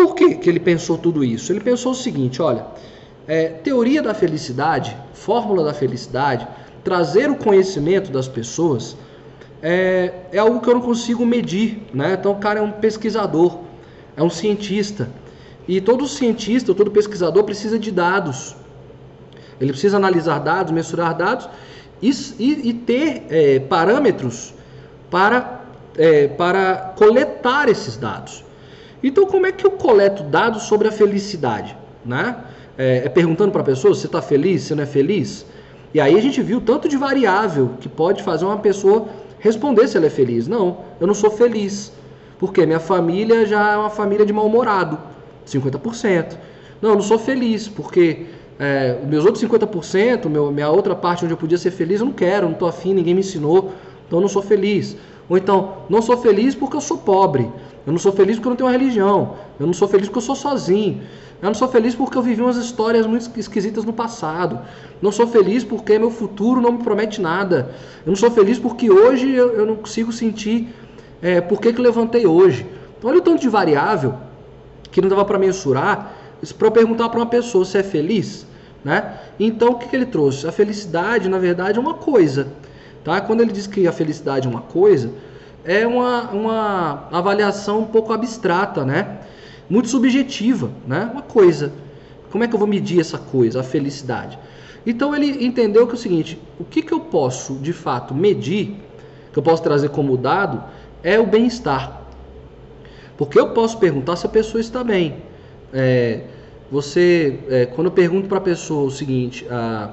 [0.00, 1.52] Por que, que ele pensou tudo isso?
[1.52, 2.64] Ele pensou o seguinte, olha,
[3.28, 6.48] é, teoria da felicidade, fórmula da felicidade,
[6.82, 8.96] trazer o conhecimento das pessoas
[9.62, 12.16] é, é algo que eu não consigo medir, né?
[12.18, 13.58] Então o cara é um pesquisador,
[14.16, 15.06] é um cientista.
[15.68, 18.56] E todo cientista, todo pesquisador precisa de dados.
[19.60, 21.46] Ele precisa analisar dados, mensurar dados
[22.00, 24.54] e, e, e ter é, parâmetros
[25.10, 25.60] para,
[25.98, 28.48] é, para coletar esses dados.
[29.02, 31.76] Então, como é que eu coleto dados sobre a felicidade?
[32.04, 32.36] Né?
[32.76, 35.46] É, é perguntando para a pessoa se está feliz, se não é feliz.
[35.92, 39.08] E aí a gente viu tanto de variável que pode fazer uma pessoa
[39.38, 40.46] responder se ela é feliz.
[40.46, 41.92] Não, eu não sou feliz.
[42.38, 44.98] Porque minha família já é uma família de mal-humorado,
[45.46, 46.36] 50%.
[46.80, 48.26] Não, eu não sou feliz, porque
[48.58, 52.12] é, meus outros 50%, meu, minha outra parte onde eu podia ser feliz, eu não
[52.12, 53.72] quero, não estou afim, ninguém me ensinou,
[54.06, 54.96] então eu não sou feliz.
[55.30, 57.48] Ou então, não sou feliz porque eu sou pobre.
[57.86, 59.36] Eu não sou feliz porque eu não tenho uma religião.
[59.60, 61.00] Eu não sou feliz porque eu sou sozinho.
[61.40, 64.58] Eu não sou feliz porque eu vivi umas histórias muito esquisitas no passado.
[65.00, 67.72] Não sou feliz porque meu futuro não me promete nada.
[68.04, 70.68] Eu não sou feliz porque hoje eu, eu não consigo sentir
[71.22, 72.66] é, por que, que levantei hoje.
[72.98, 74.14] Então, olha o tanto de variável
[74.90, 76.16] que não dava para mensurar
[76.58, 78.46] para perguntar para uma pessoa se é feliz.
[78.84, 79.14] Né?
[79.38, 80.46] Então, o que, que ele trouxe?
[80.46, 82.48] A felicidade, na verdade, é uma coisa.
[83.04, 83.20] Tá?
[83.20, 85.10] Quando ele diz que a felicidade é uma coisa,
[85.64, 89.20] é uma, uma avaliação um pouco abstrata, né?
[89.68, 91.08] muito subjetiva, né?
[91.12, 91.72] uma coisa.
[92.30, 94.38] Como é que eu vou medir essa coisa, a felicidade?
[94.84, 98.76] Então ele entendeu que é o seguinte: o que, que eu posso de fato medir,
[99.32, 100.62] que eu posso trazer como dado,
[101.02, 102.02] é o bem-estar.
[103.16, 105.16] Porque eu posso perguntar se a pessoa está bem.
[105.72, 106.22] É,
[106.70, 109.90] você, é, quando eu pergunto para a pessoa o seguinte, ah,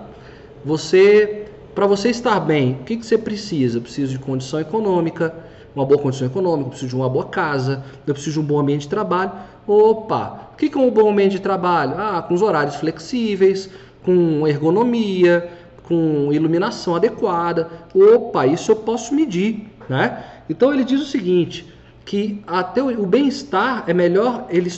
[0.63, 1.47] você
[1.78, 3.78] para você estar bem, o que, que você precisa?
[3.78, 5.32] Eu preciso de condição econômica,
[5.76, 8.60] uma boa condição econômica, eu preciso de uma boa casa, eu preciso de um bom
[8.60, 9.32] ambiente de trabalho.
[9.68, 11.94] Opa, o que, que é um bom ambiente de trabalho?
[11.96, 13.70] Ah, com os horários flexíveis,
[14.04, 15.52] com ergonomia,
[15.84, 17.70] com iluminação adequada.
[17.94, 20.24] Opa, isso eu posso medir, né?
[20.50, 21.72] Então ele diz o seguinte,
[22.04, 24.72] que até o bem-estar é melhor ele,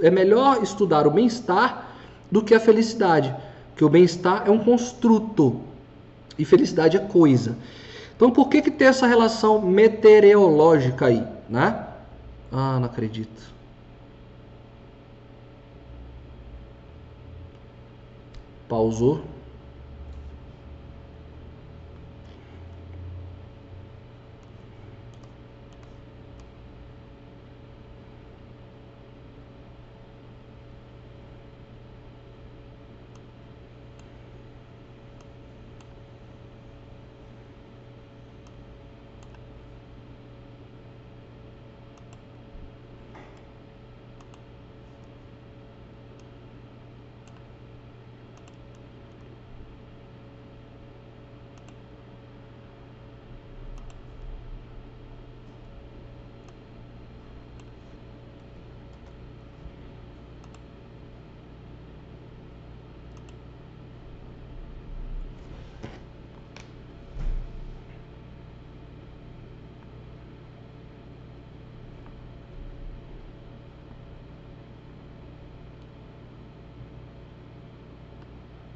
[0.00, 1.96] é melhor estudar o bem-estar
[2.32, 3.30] do que a felicidade,
[3.76, 5.68] que o bem-estar é um construto
[6.40, 7.56] e felicidade é coisa.
[8.16, 11.86] Então por que que tem essa relação meteorológica aí, né?
[12.50, 13.54] Ah, não acredito.
[18.68, 19.22] Pausou.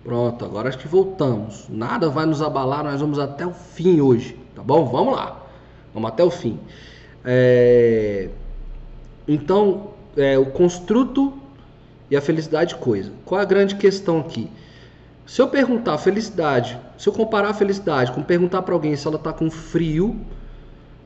[0.05, 1.65] Pronto, agora acho que voltamos.
[1.69, 4.85] Nada vai nos abalar, nós vamos até o fim hoje, tá bom?
[4.85, 5.43] Vamos lá,
[5.95, 6.61] vamos até o fim.
[7.25, 8.29] É...
[9.27, 11.33] Então, é, o construto
[12.11, 13.11] e a felicidade coisa.
[13.25, 14.51] Qual a grande questão aqui?
[15.27, 19.17] Se eu perguntar felicidade, se eu comparar a felicidade com perguntar para alguém se ela
[19.17, 20.21] está com frio,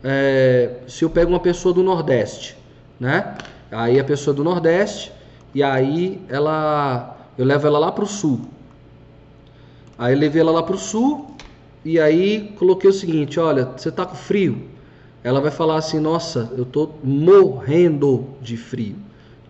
[0.03, 2.57] é, se eu pego uma pessoa do Nordeste,
[2.99, 3.37] né?
[3.71, 5.13] Aí a pessoa do Nordeste
[5.55, 8.41] e aí ela, eu levo ela lá para o Sul.
[9.99, 11.35] Aí levei ela lá para o sul
[11.85, 14.79] e aí coloquei o seguinte: olha, você tá com frio?
[15.23, 18.97] ela vai falar assim: Nossa, eu estou morrendo de frio,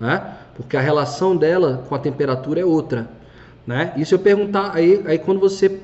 [0.01, 0.37] né?
[0.57, 3.09] Porque a relação dela com a temperatura é outra,
[3.67, 3.93] né?
[3.97, 5.81] E se eu perguntar, aí, aí quando você,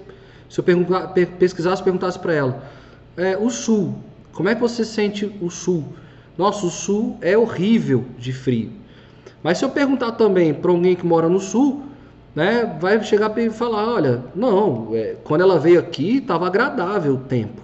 [0.49, 1.09] se eu perguntar,
[1.39, 2.63] pesquisasse, perguntasse para ela,
[3.17, 3.95] é, o sul,
[4.33, 5.85] como é que você sente o sul?
[6.37, 8.73] Nossa, o sul é horrível de frio.
[9.43, 11.85] Mas se eu perguntar também para alguém que mora no sul,
[12.35, 17.19] né, vai chegar e falar, olha, não, é, quando ela veio aqui estava agradável o
[17.19, 17.63] tempo,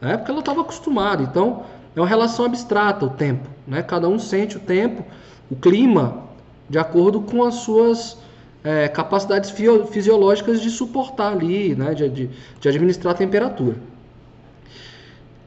[0.00, 1.22] né, porque ela estava acostumada.
[1.22, 1.62] Então
[1.94, 3.82] é uma relação abstrata o tempo, né?
[3.82, 5.04] Cada um sente o tempo,
[5.50, 6.24] o clima,
[6.68, 8.18] de acordo com as suas
[8.62, 12.30] é, capacidades fisiológicas de suportar ali, né, de, de,
[12.60, 13.76] de administrar a temperatura.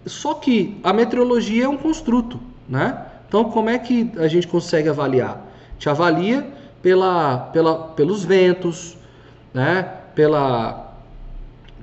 [0.05, 3.05] Só que a meteorologia é um construto, né?
[3.27, 5.45] Então como é que a gente consegue avaliar?
[5.79, 6.45] Te avalia
[6.83, 8.97] pela, pela, pelos ventos,
[9.53, 9.87] né?
[10.13, 10.93] pela,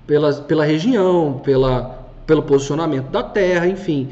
[0.06, 4.10] pela, pela região, pela, pelo posicionamento da Terra, enfim.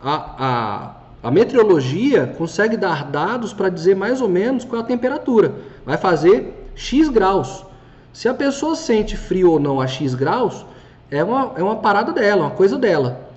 [0.00, 4.86] A, a, a meteorologia consegue dar dados para dizer mais ou menos qual é a
[4.86, 5.52] temperatura.
[5.84, 7.66] Vai fazer X graus.
[8.12, 10.64] Se a pessoa sente frio ou não a X graus,
[11.10, 13.28] é uma, é uma parada dela, uma coisa dela.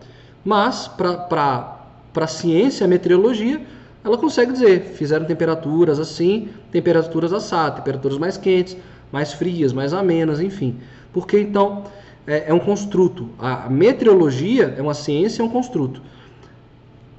[0.45, 1.79] Mas, para
[2.15, 3.61] a ciência, a meteorologia,
[4.03, 8.75] ela consegue dizer, fizeram temperaturas assim, temperaturas assado, temperaturas mais quentes,
[9.11, 10.77] mais frias, mais amenas, enfim.
[11.13, 11.83] Porque então
[12.27, 13.29] é, é, um construto.
[13.39, 16.01] A meteorologia é uma ciência, é um construto.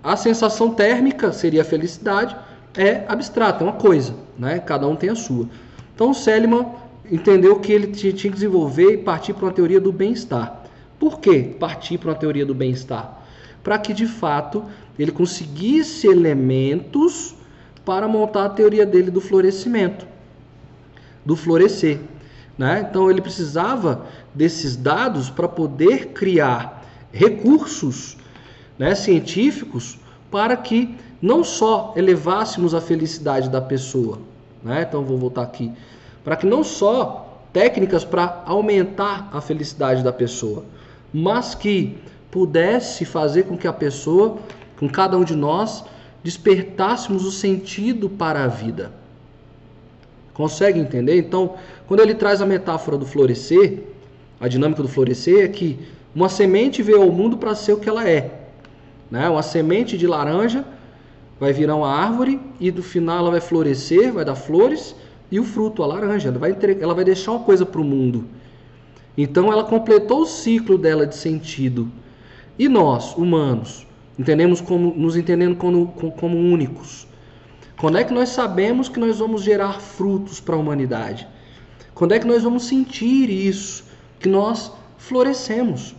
[0.03, 2.37] A sensação térmica seria a felicidade,
[2.76, 4.59] é abstrata, é uma coisa, né?
[4.59, 5.49] Cada um tem a sua.
[5.95, 6.66] Então o Seliman
[7.11, 10.64] entendeu que ele tinha que desenvolver e partir para uma teoria do bem-estar.
[10.99, 13.22] Por que partir para uma teoria do bem-estar?
[13.62, 14.64] Para que de fato
[14.99, 17.34] ele conseguisse elementos
[17.84, 20.07] para montar a teoria dele do florescimento,
[21.24, 22.01] do florescer.
[22.57, 22.86] Né?
[22.88, 28.16] Então ele precisava desses dados para poder criar recursos
[28.78, 29.99] né, científicos
[30.30, 34.18] para que não só elevássemos a felicidade da pessoa,
[34.62, 34.84] né?
[34.86, 35.72] então vou voltar aqui,
[36.22, 40.64] para que não só técnicas para aumentar a felicidade da pessoa,
[41.12, 41.97] mas que
[42.30, 44.38] pudesse fazer com que a pessoa
[44.79, 45.85] com cada um de nós,
[46.22, 48.93] despertássemos o sentido para a vida.
[50.33, 51.16] Consegue entender?
[51.16, 51.55] Então,
[51.87, 53.85] quando ele traz a metáfora do florescer,
[54.41, 55.79] a dinâmica do florescer é que
[56.14, 58.31] uma semente veio ao mundo para ser o que ela é.
[59.11, 59.29] Né?
[59.29, 60.64] Uma semente de laranja
[61.39, 64.95] vai virar uma árvore e do final ela vai florescer, vai dar flores
[65.31, 66.29] e o fruto, a laranja.
[66.29, 68.25] Ela vai, ela vai deixar uma coisa para o mundo.
[69.16, 71.89] Então ela completou o ciclo dela de sentido.
[72.59, 73.87] E nós, humanos,
[74.18, 77.06] Entendemos como, nos entendendo como, como únicos.
[77.76, 81.26] Quando é que nós sabemos que nós vamos gerar frutos para a humanidade?
[81.94, 83.84] Quando é que nós vamos sentir isso?
[84.20, 85.94] Que nós florescemos.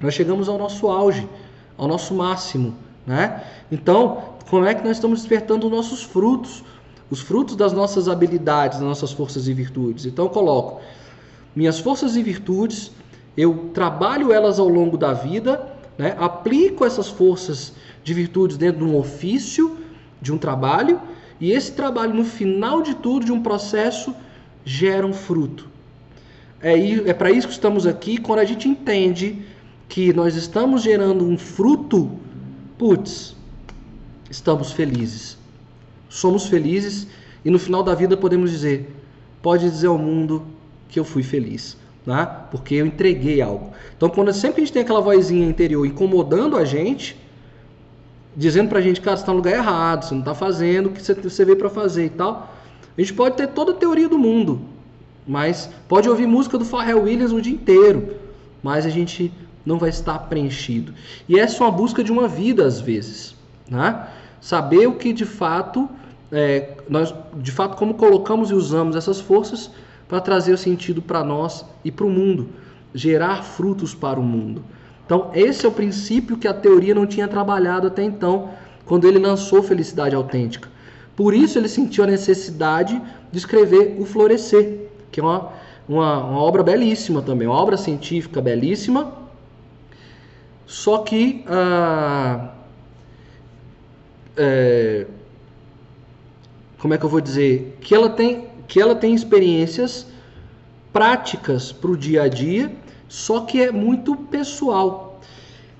[0.00, 1.28] Nós chegamos ao nosso auge,
[1.76, 2.74] ao nosso máximo,
[3.06, 3.42] né?
[3.70, 6.64] Então, como é que nós estamos despertando os nossos frutos?
[7.10, 10.06] Os frutos das nossas habilidades, das nossas forças e virtudes.
[10.06, 10.80] Então, eu coloco
[11.54, 12.92] minhas forças e virtudes,
[13.36, 16.14] eu trabalho elas ao longo da vida né?
[16.16, 17.74] aplico essas forças
[18.04, 19.76] de virtudes dentro de um ofício,
[20.22, 21.00] de um trabalho,
[21.40, 24.14] e esse trabalho, no final de tudo, de um processo,
[24.64, 25.68] gera um fruto.
[26.60, 26.78] É,
[27.08, 28.18] é para isso que estamos aqui.
[28.18, 29.42] Quando a gente entende
[29.88, 32.10] que nós estamos gerando um fruto,
[32.76, 33.36] putz,
[34.30, 35.38] estamos felizes.
[36.08, 37.06] Somos felizes
[37.44, 38.92] e no final da vida podemos dizer:
[39.40, 40.44] pode dizer ao mundo
[40.88, 41.76] que eu fui feliz
[42.06, 42.28] né?
[42.50, 43.72] porque eu entreguei algo.
[43.96, 47.16] Então, quando sempre a gente tem aquela vozinha interior incomodando a gente,
[48.36, 51.02] dizendo pra gente, cara, você está no lugar errado, você não está fazendo o que
[51.02, 52.54] você veio para fazer e tal,
[52.96, 54.60] a gente pode ter toda a teoria do mundo,
[55.26, 58.16] mas pode ouvir música do Pharrell Williams o dia inteiro,
[58.62, 59.32] mas a gente
[59.64, 60.94] não vai estar preenchido.
[61.28, 63.36] E essa é uma busca de uma vida às vezes,
[63.68, 64.06] né?
[64.40, 65.88] Saber o que de fato
[66.30, 69.70] é, nós, de fato, como colocamos e usamos essas forças
[70.08, 72.48] para trazer o sentido para nós e para o mundo,
[72.94, 74.64] gerar frutos para o mundo.
[75.04, 78.50] Então, esse é o princípio que a teoria não tinha trabalhado até então,
[78.84, 80.68] quando ele lançou Felicidade Autêntica.
[81.14, 83.00] Por isso, ele sentiu a necessidade
[83.30, 85.52] de escrever O Florescer, que é uma,
[85.88, 89.12] uma, uma obra belíssima também, uma obra científica belíssima,
[90.66, 91.44] só que.
[91.46, 92.50] Ah,
[94.36, 95.06] é,
[96.78, 97.76] como é que eu vou dizer?
[97.80, 100.06] Que ela tem que ela tem experiências
[100.92, 102.70] práticas para o dia a dia,
[103.08, 105.20] só que é muito pessoal.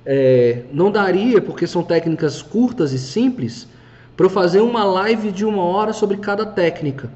[0.04, 3.68] É, não daria, porque são técnicas curtas e simples,
[4.16, 7.12] para eu fazer uma live de uma hora sobre cada técnica.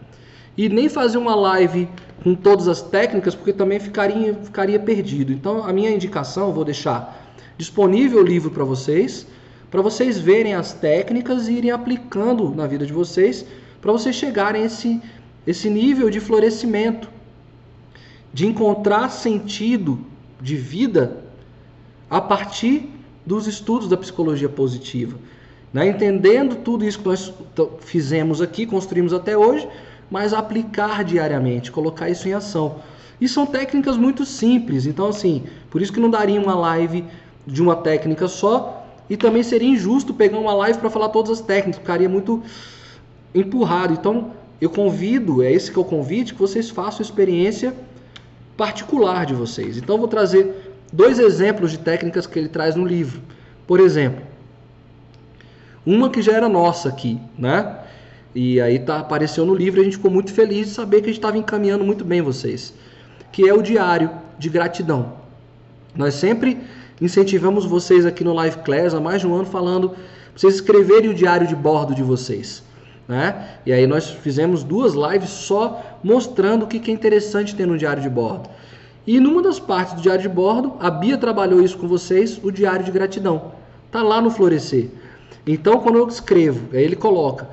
[0.57, 1.89] E nem fazer uma live
[2.23, 5.33] com todas as técnicas, porque também ficaria, ficaria perdido.
[5.33, 9.27] Então, a minha indicação, vou deixar disponível o livro para vocês,
[9.71, 13.45] para vocês verem as técnicas e irem aplicando na vida de vocês,
[13.81, 15.01] para vocês chegarem a esse,
[15.47, 17.09] esse nível de florescimento,
[18.33, 19.99] de encontrar sentido
[20.41, 21.23] de vida
[22.09, 22.89] a partir
[23.25, 25.19] dos estudos da psicologia positiva.
[25.73, 25.89] Né?
[25.89, 27.33] Entendendo tudo isso que nós
[27.81, 29.69] fizemos aqui, construímos até hoje,
[30.11, 32.81] mas aplicar diariamente, colocar isso em ação.
[33.21, 37.05] E são técnicas muito simples, então assim, por isso que não daria uma live
[37.47, 41.41] de uma técnica só, e também seria injusto pegar uma live para falar todas as
[41.41, 42.43] técnicas, ficaria muito
[43.35, 43.93] empurrado.
[43.93, 44.33] Então,
[44.63, 47.75] eu convido, é esse que é o convite, que vocês façam experiência
[48.57, 49.77] particular de vocês.
[49.77, 50.55] Então, eu vou trazer
[50.93, 53.21] dois exemplos de técnicas que ele traz no livro.
[53.67, 54.25] Por exemplo,
[55.85, 57.77] uma que já era nossa aqui, né?
[58.33, 61.07] E aí tá, apareceu no livro e a gente ficou muito feliz de saber que
[61.07, 62.73] a gente estava encaminhando muito bem vocês.
[63.33, 65.15] Que é o diário de gratidão.
[65.93, 66.61] Nós sempre
[67.01, 69.99] incentivamos vocês aqui no Live Class há mais de um ano falando para
[70.37, 72.63] vocês escreverem o diário de bordo de vocês.
[73.09, 73.57] Né?
[73.67, 78.03] E aí nós fizemos duas lives só mostrando o que é interessante ter no diário
[78.03, 78.49] de bordo.
[79.07, 82.51] E numa das partes do diário de bordo, a Bia trabalhou isso com vocês, o
[82.51, 83.53] diário de gratidão.
[83.91, 84.91] Tá lá no Florescer.
[85.47, 87.49] Então, quando eu escrevo, aí ele coloca,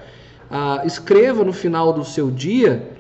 [0.50, 2.92] ah, escreva no final do seu dia,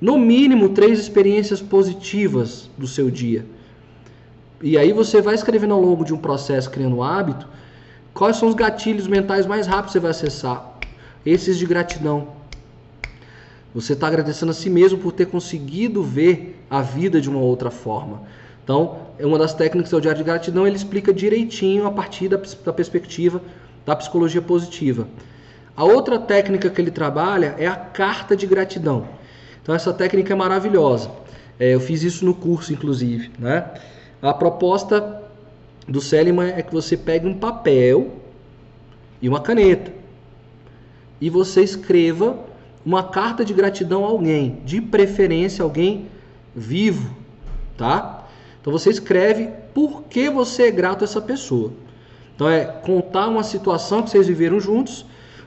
[0.00, 3.44] no mínimo três experiências positivas do seu dia.
[4.62, 7.46] E aí você vai escrevendo ao longo de um processo criando um hábito,
[8.14, 10.77] quais são os gatilhos mentais mais rápidos que você vai acessar?
[11.24, 12.28] Esses de gratidão.
[13.74, 17.70] Você está agradecendo a si mesmo por ter conseguido ver a vida de uma outra
[17.70, 18.22] forma.
[18.64, 22.38] Então, é uma das técnicas do diário de gratidão, ele explica direitinho a partir da,
[22.64, 23.40] da perspectiva
[23.84, 25.08] da psicologia positiva.
[25.76, 29.08] A outra técnica que ele trabalha é a carta de gratidão.
[29.62, 31.10] Então essa técnica é maravilhosa.
[31.58, 33.30] É, eu fiz isso no curso, inclusive.
[33.38, 33.64] Né?
[34.20, 35.22] A proposta
[35.86, 38.16] do Seliman é que você pegue um papel
[39.22, 39.97] e uma caneta
[41.20, 42.38] e você escreva
[42.84, 46.06] uma carta de gratidão a alguém, de preferência alguém
[46.54, 47.14] vivo,
[47.76, 48.26] tá?
[48.60, 51.72] Então você escreve por que você é grato a essa pessoa.
[52.34, 55.04] Então é contar uma situação que vocês viveram juntos,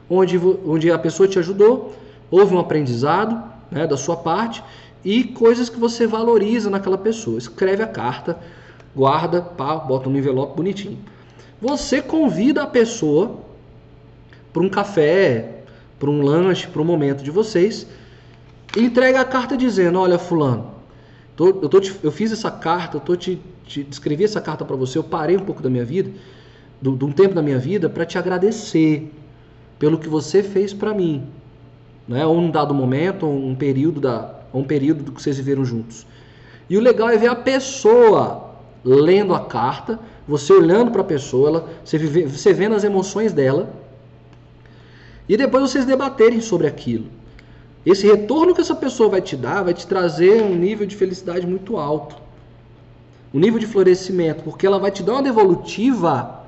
[0.09, 1.95] onde, onde a pessoa te ajudou,
[2.29, 3.41] houve um aprendizado
[3.71, 4.63] né, da sua parte
[5.03, 7.37] e coisas que você valoriza naquela pessoa.
[7.37, 8.37] Escreve a carta,
[8.95, 10.99] guarda, pá, bota no envelope bonitinho.
[11.61, 13.39] Você convida a pessoa
[14.51, 15.60] para um café,
[16.01, 17.85] para um lanche, para um momento de vocês,
[18.75, 20.71] e entrega a carta dizendo: Olha, Fulano,
[21.35, 24.65] tô, eu, tô te, eu fiz essa carta, eu tô te, te escrevi essa carta
[24.65, 26.09] para você, eu parei um pouco da minha vida
[26.81, 29.13] de um tempo da minha vida para te agradecer
[29.77, 31.27] pelo que você fez para mim,
[32.07, 32.25] né?
[32.25, 36.07] Ou num dado momento, ou um período da, um período do que vocês viveram juntos.
[36.67, 38.49] E o legal é ver a pessoa
[38.83, 43.31] lendo a carta, você olhando para a pessoa, ela, você, vive, você vendo as emoções
[43.31, 43.71] dela,
[45.27, 47.07] e depois vocês debaterem sobre aquilo.
[47.85, 51.47] Esse retorno que essa pessoa vai te dar vai te trazer um nível de felicidade
[51.47, 52.15] muito alto.
[53.33, 56.41] Um nível de florescimento, porque ela vai te dar uma devolutiva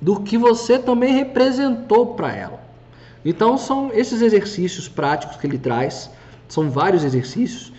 [0.00, 2.60] do que você também representou para ela.
[3.24, 6.10] Então são esses exercícios práticos que ele traz,
[6.46, 7.72] são vários exercícios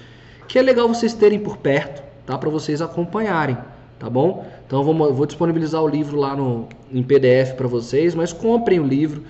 [0.47, 2.37] que é legal vocês terem por perto, tá?
[2.37, 3.57] Para vocês acompanharem,
[3.99, 4.45] tá bom?
[4.65, 8.79] Então eu vou, vou disponibilizar o livro lá no, em PDF para vocês, mas comprem
[8.79, 9.23] o livro.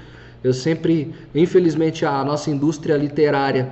[0.46, 3.68] Eu sempre, infelizmente, a nossa indústria literária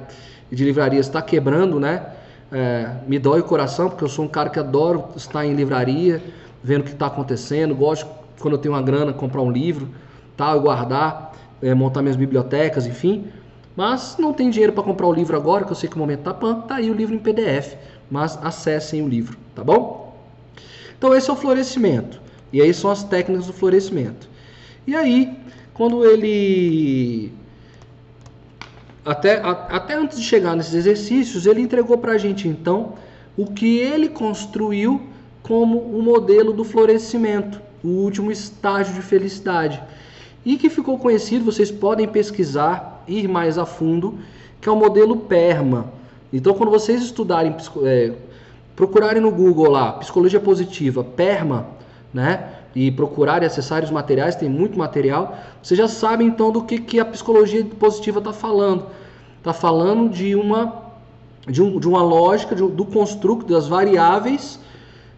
[0.51, 2.03] de livrarias está quebrando, né?
[2.51, 6.19] É, me dói o coração porque eu sou um cara que adoro estar em livraria,
[6.63, 8.09] vendo o que está acontecendo, gosto
[8.39, 9.87] quando eu tenho uma grana, comprar um livro,
[10.35, 13.27] tal, guardar, é, montar minhas bibliotecas, enfim.
[13.75, 16.21] Mas não tem dinheiro para comprar o livro agora, que eu sei que o momento
[16.21, 17.75] tá pan, tá aí o livro em PDF,
[18.09, 20.17] mas acessem o livro, tá bom?
[20.97, 22.19] Então esse é o florescimento.
[22.51, 24.27] E aí são as técnicas do florescimento.
[24.87, 25.37] E aí,
[25.73, 27.31] quando ele
[29.05, 32.93] até, a, até antes de chegar nesses exercícios, ele entregou para a gente então
[33.35, 35.01] o que ele construiu
[35.41, 39.81] como o modelo do florescimento o último estágio de felicidade.
[40.45, 44.19] E que ficou conhecido, vocês podem pesquisar, ir mais a fundo,
[44.61, 45.91] que é o modelo PERMA.
[46.31, 48.13] Então, quando vocês estudarem, é,
[48.75, 51.67] procurarem no Google lá, psicologia positiva, PERMA,
[52.13, 52.52] né?
[52.75, 55.37] E procurarem acessar os materiais, tem muito material.
[55.61, 58.87] Vocês já sabem então do que, que a psicologia positiva está falando.
[59.37, 60.83] Está falando de uma,
[61.47, 64.59] de, um, de uma lógica de, do construto das variáveis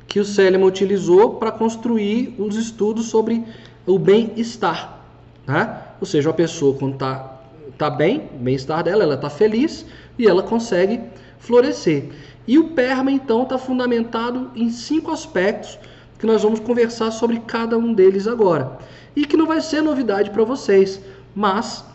[0.08, 3.44] que o Seliman utilizou para construir os estudos sobre
[3.86, 5.00] o bem-estar.
[5.48, 5.78] Né?
[6.00, 7.36] Ou seja, a pessoa quando está
[7.78, 9.86] tá bem, o bem-estar dela, ela está feliz
[10.18, 11.02] e ela consegue
[11.40, 12.10] florescer.
[12.48, 15.78] E o PERMA, então, está fundamentado em cinco aspectos
[16.26, 18.80] que nós vamos conversar sobre cada um deles agora.
[19.16, 21.00] E que não vai ser novidade para vocês,
[21.36, 21.86] mas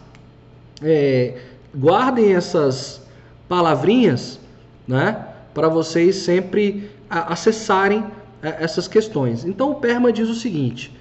[0.80, 1.36] é,
[1.74, 3.02] guardem essas
[3.48, 4.38] palavrinhas
[4.86, 8.06] né, para vocês sempre acessarem
[8.40, 9.44] é, essas questões.
[9.44, 10.96] Então o PERMA diz o seguinte: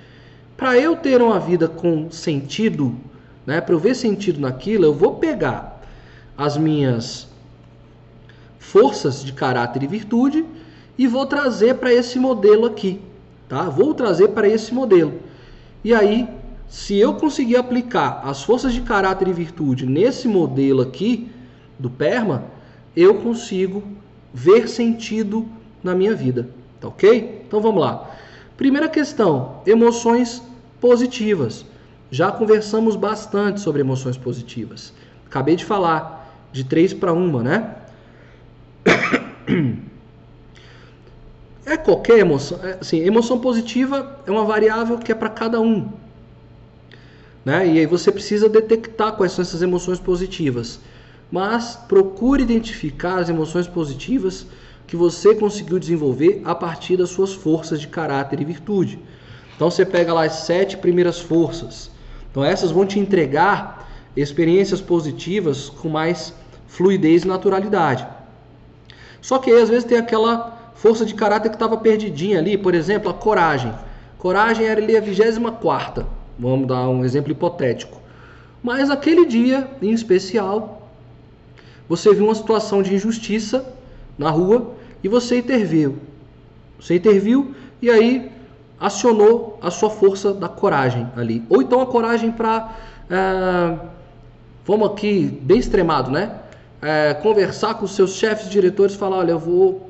[0.58, 2.98] para eu ter uma vida com sentido,
[3.46, 5.84] né, para eu ver sentido naquilo, eu vou pegar
[6.36, 7.28] as minhas
[8.58, 10.44] forças de caráter e virtude
[10.98, 13.00] e vou trazer para esse modelo aqui,
[13.50, 13.64] tá?
[13.64, 15.14] Vou trazer para esse modelo.
[15.84, 16.28] E aí,
[16.68, 21.30] se eu conseguir aplicar as forças de caráter e virtude nesse modelo aqui
[21.80, 22.44] do PERMA,
[22.96, 23.84] eu consigo
[24.32, 25.48] ver sentido
[25.84, 27.44] na minha vida, tá ok?
[27.48, 28.12] Então vamos lá.
[28.56, 30.44] Primeira questão: emoções
[30.80, 31.66] positivas.
[32.12, 34.94] Já conversamos bastante sobre emoções positivas.
[35.26, 37.76] Acabei de falar de três para uma, né?
[41.70, 42.60] É qualquer emoção.
[42.64, 45.88] É, assim, emoção positiva é uma variável que é para cada um.
[47.46, 47.68] Né?
[47.68, 50.80] E aí você precisa detectar quais são essas emoções positivas.
[51.32, 54.48] Mas procure identificar as emoções positivas
[54.88, 58.98] que você conseguiu desenvolver a partir das suas forças de caráter e virtude.
[59.56, 61.92] Então você pega lá as sete primeiras forças.
[62.32, 66.34] Então essas vão te entregar experiências positivas com mais
[66.68, 68.08] fluidez e naturalidade.
[69.22, 72.74] Só que aí às vezes tem aquela força de caráter que estava perdidinha ali, por
[72.74, 73.74] exemplo, a coragem.
[74.18, 76.06] Coragem era ali a 24
[76.40, 78.02] vamos dar um exemplo hipotético.
[78.64, 80.90] Mas aquele dia em especial,
[81.88, 83.66] você viu uma situação de injustiça
[84.18, 84.74] na rua
[85.04, 85.98] e você interviu.
[86.80, 88.32] Você interviu e aí
[88.80, 91.44] acionou a sua força da coragem ali.
[91.50, 92.74] Ou então a coragem para,
[93.10, 93.78] é,
[94.66, 96.40] vamos aqui, bem extremado, né?
[96.82, 99.89] é, conversar com seus chefes, diretores, falar, olha, eu vou,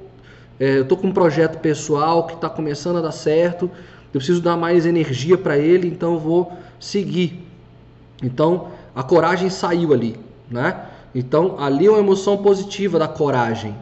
[0.60, 3.72] é, eu tô com um projeto pessoal que está começando a dar certo,
[4.14, 7.46] eu preciso dar mais energia para ele, então eu vou seguir.
[8.22, 10.16] Então a coragem saiu ali,
[10.50, 10.86] né?
[11.16, 13.76] Então ali é uma emoção positiva da coragem.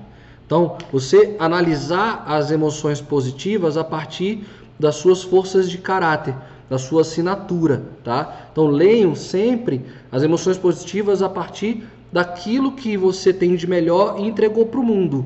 [0.45, 4.45] Então você analisar as emoções positivas a partir
[4.79, 6.35] das suas forças de caráter,
[6.69, 8.47] da sua assinatura, tá?
[8.51, 14.27] Então leiam sempre as emoções positivas a partir daquilo que você tem de melhor e
[14.27, 15.25] entregou para o mundo.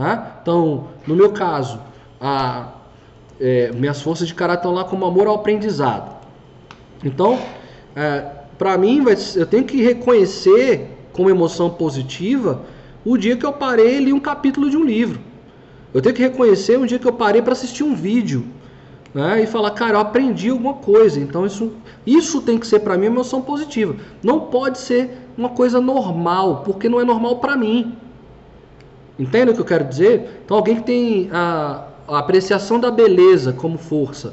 [0.00, 0.38] Tá?
[0.40, 1.78] Então, no meu caso,
[2.18, 2.68] a,
[3.38, 6.16] é, minhas forças de caráter estão lá como amor ao aprendizado.
[7.04, 7.38] Então,
[7.94, 8.24] é,
[8.56, 9.04] para mim,
[9.36, 12.62] eu tenho que reconhecer como emoção positiva
[13.04, 15.20] o dia que eu parei e li um capítulo de um livro.
[15.92, 18.46] Eu tenho que reconhecer um dia que eu parei para assistir um vídeo
[19.12, 21.20] né, e falar, cara, eu aprendi alguma coisa.
[21.20, 21.74] Então, isso,
[22.06, 23.94] isso tem que ser para mim emoção positiva.
[24.22, 27.98] Não pode ser uma coisa normal, porque não é normal para mim.
[29.20, 30.40] Entende o que eu quero dizer?
[30.42, 34.32] Então, alguém que tem a, a apreciação da beleza como força,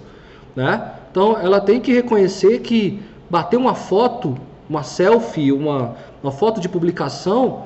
[0.56, 0.94] né?
[1.12, 4.38] Então, ela tem que reconhecer que bater uma foto,
[4.70, 7.64] uma selfie, uma, uma foto de publicação,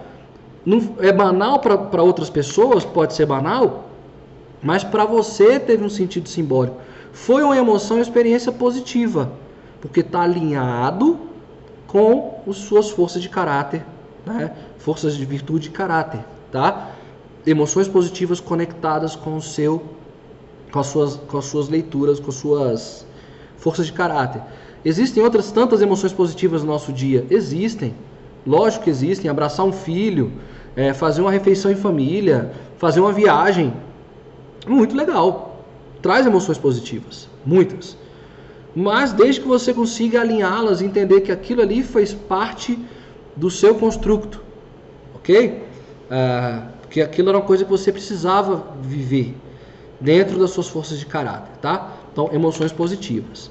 [0.66, 3.90] não, é banal para outras pessoas, pode ser banal,
[4.60, 6.78] mas para você teve um sentido simbólico.
[7.14, 9.32] Foi uma emoção, uma experiência positiva,
[9.80, 11.20] porque está alinhado
[11.86, 13.86] com as suas forças de caráter,
[14.26, 14.56] né?
[14.80, 16.90] forças de virtude e caráter, tá?
[17.46, 19.82] Emoções positivas conectadas com o seu,
[20.72, 23.06] com as suas, com as suas leituras, com as suas
[23.58, 24.42] forças de caráter.
[24.84, 27.26] Existem outras tantas emoções positivas no nosso dia?
[27.30, 27.94] Existem,
[28.46, 29.30] lógico que existem.
[29.30, 30.32] Abraçar um filho,
[30.76, 33.74] é, fazer uma refeição em família, fazer uma viagem,
[34.68, 35.64] muito legal.
[36.02, 37.98] Traz emoções positivas, muitas
[38.76, 42.78] mas desde que você consiga alinhá-las e entender que aquilo ali faz parte
[43.36, 44.42] do seu construto,
[45.16, 45.64] ok?
[46.10, 49.36] Ah, que aquilo era uma coisa que você precisava viver
[50.00, 51.94] dentro das suas forças de caráter, tá?
[52.12, 53.50] Então, emoções positivas.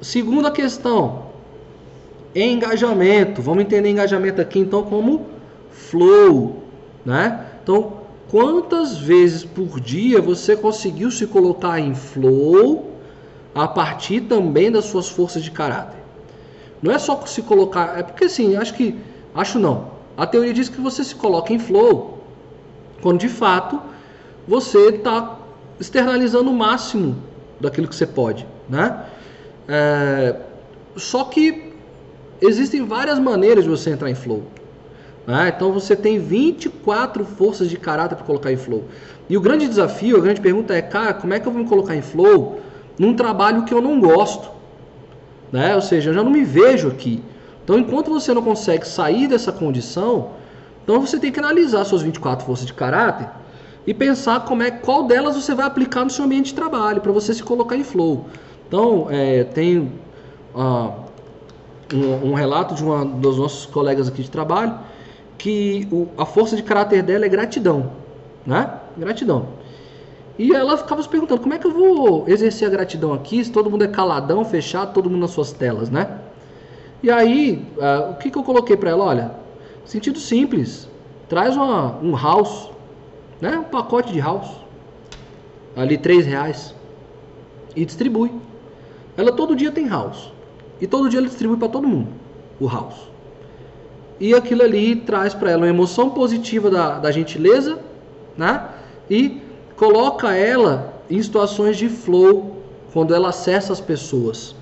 [0.00, 1.26] Segunda questão,
[2.34, 3.40] engajamento.
[3.40, 5.26] Vamos entender engajamento aqui então como
[5.70, 6.64] flow,
[7.04, 7.46] né?
[7.62, 7.92] Então,
[8.28, 12.96] quantas vezes por dia você conseguiu se colocar em flow?
[13.56, 15.98] a partir também das suas forças de caráter.
[16.82, 18.94] Não é só se colocar, é porque assim, acho que,
[19.34, 19.92] acho não.
[20.14, 22.15] A teoria diz que você se coloca em flow
[23.00, 23.80] quando de fato
[24.46, 25.38] você está
[25.78, 27.16] externalizando o máximo
[27.60, 29.04] daquilo que você pode, né?
[29.68, 30.36] É,
[30.96, 31.72] só que
[32.40, 34.44] existem várias maneiras de você entrar em flow.
[35.26, 35.52] Né?
[35.54, 38.84] Então você tem 24 forças de caráter para colocar em flow.
[39.28, 41.68] E o grande desafio, a grande pergunta é, cara, como é que eu vou me
[41.68, 42.60] colocar em flow
[42.98, 44.48] num trabalho que eu não gosto.
[45.50, 45.74] Né?
[45.74, 47.22] Ou seja, eu já não me vejo aqui.
[47.64, 50.30] Então, enquanto você não consegue sair dessa condição,
[50.86, 53.28] então você tem que analisar suas 24 forças de caráter
[53.84, 57.10] e pensar como é qual delas você vai aplicar no seu ambiente de trabalho para
[57.10, 58.26] você se colocar em flow.
[58.68, 59.92] Então, é, tem
[60.54, 60.92] uh,
[61.92, 64.78] um, um, relato de uma dos nossos colegas aqui de trabalho
[65.36, 67.90] que o, a força de caráter dela é gratidão,
[68.46, 68.70] né?
[68.96, 69.48] Gratidão.
[70.38, 73.50] E ela ficava se perguntando como é que eu vou exercer a gratidão aqui se
[73.50, 76.20] todo mundo é caladão, fechado, todo mundo nas suas telas, né?
[77.02, 79.04] E aí, uh, o que, que eu coloquei para ela?
[79.04, 79.45] Olha,
[79.86, 80.88] sentido simples,
[81.28, 82.70] traz uma, um house,
[83.40, 83.58] né?
[83.58, 84.50] Um pacote de house,
[85.74, 86.74] ali três reais
[87.74, 88.32] e distribui.
[89.16, 90.32] Ela todo dia tem house.
[90.80, 92.08] E todo dia ela distribui para todo mundo
[92.60, 93.08] o house.
[94.18, 97.78] E aquilo ali traz para ela uma emoção positiva da, da gentileza,
[98.36, 98.68] né?
[99.10, 99.42] E
[99.76, 102.56] coloca ela em situações de flow
[102.92, 104.54] quando ela acessa as pessoas.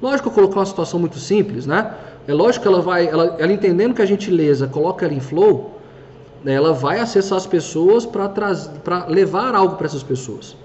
[0.00, 1.94] Lógico eu coloquei uma situação muito simples, né?
[2.26, 5.80] É lógico que ela vai, ela, ela entendendo que a gentileza coloca ela em flow,
[6.44, 10.56] ela vai acessar as pessoas para levar algo para essas pessoas.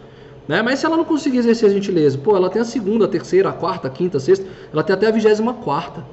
[0.48, 0.62] Né?
[0.62, 3.50] Mas se ela não conseguir exercer a gentileza, pô, ela tem a segunda, a terceira,
[3.50, 6.04] a quarta, a quinta, a sexta, ela tem até a vigésima quarta.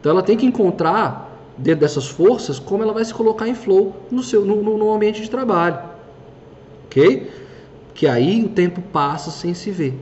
[0.00, 3.94] Então ela tem que encontrar, dentro dessas forças, como ela vai se colocar em flow
[4.10, 5.78] no, seu, no, no ambiente de trabalho.
[6.86, 7.30] Ok?
[7.94, 9.94] Que aí o tempo passa sem se ver.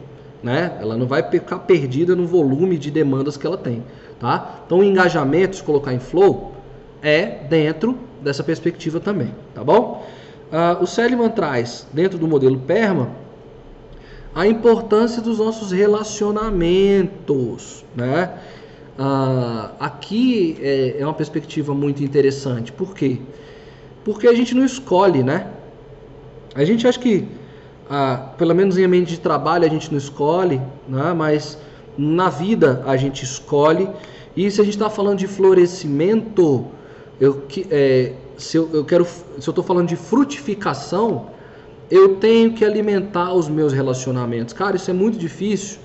[0.43, 0.79] Né?
[0.81, 3.85] Ela não vai ficar perdida no volume de demandas que ela tem.
[4.21, 4.61] Tá?
[4.67, 6.53] Então o engajamento, se colocar em flow,
[7.03, 9.35] é dentro dessa perspectiva também.
[9.55, 10.07] Tá bom?
[10.53, 13.09] Uh, o Seliman traz, dentro do modelo PERMA,
[14.35, 18.35] a importância dos nossos relacionamentos, né?
[18.99, 22.71] Ah, aqui é, é, uma perspectiva muito interessante.
[22.71, 23.19] Por quê?
[24.05, 25.47] Porque a gente não escolhe, né?
[26.55, 27.27] A gente acha que,
[27.89, 31.15] ah, pelo menos em ambiente de trabalho, a gente não escolhe, né?
[31.17, 31.57] Mas
[32.01, 33.89] na vida a gente escolhe.
[34.37, 36.67] E se a gente está falando de florescimento,
[37.21, 41.27] eu, é, se eu, eu quero, se eu estou falando de frutificação,
[41.91, 44.55] eu tenho que alimentar os meus relacionamentos.
[44.55, 45.79] Cara, isso é muito difícil.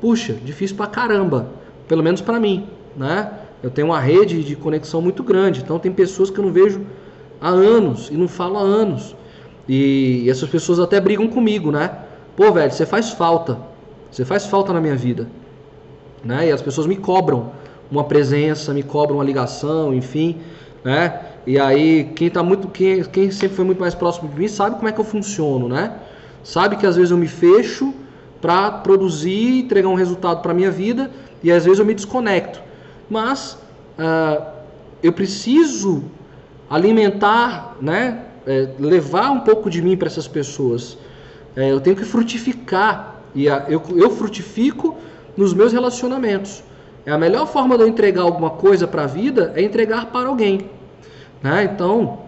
[0.00, 1.48] Puxa, difícil pra caramba.
[1.86, 3.30] Pelo menos para mim, né?
[3.62, 5.60] Eu tenho uma rede de conexão muito grande.
[5.60, 6.80] Então tem pessoas que eu não vejo
[7.40, 9.14] há anos e não falo há anos.
[9.68, 11.90] E, essas pessoas até brigam comigo, né?
[12.36, 13.58] Pô, velho, você faz falta.
[14.10, 15.28] Você faz falta na minha vida.
[16.24, 16.48] Né?
[16.48, 17.52] E as pessoas me cobram
[17.90, 20.38] uma presença, me cobram uma ligação, enfim,
[20.84, 21.20] né?
[21.46, 24.76] E aí, quem tá muito, quem, quem sempre foi muito mais próximo de mim sabe
[24.76, 25.94] como é que eu funciono, né?
[26.44, 27.92] Sabe que às vezes eu me fecho
[28.40, 31.10] para produzir, entregar um resultado para minha vida
[31.42, 32.60] e às vezes eu me desconecto.
[33.08, 33.58] Mas
[33.98, 34.44] uh,
[35.02, 36.04] eu preciso
[36.68, 38.24] alimentar, né?
[38.46, 40.96] É, levar um pouco de mim para essas pessoas.
[41.54, 44.96] É, eu tenho que frutificar e a, eu, eu frutifico
[45.40, 46.62] nos meus relacionamentos.
[47.06, 50.28] É a melhor forma de eu entregar alguma coisa para a vida é entregar para
[50.28, 50.68] alguém.
[51.42, 51.64] Né?
[51.64, 52.18] Então,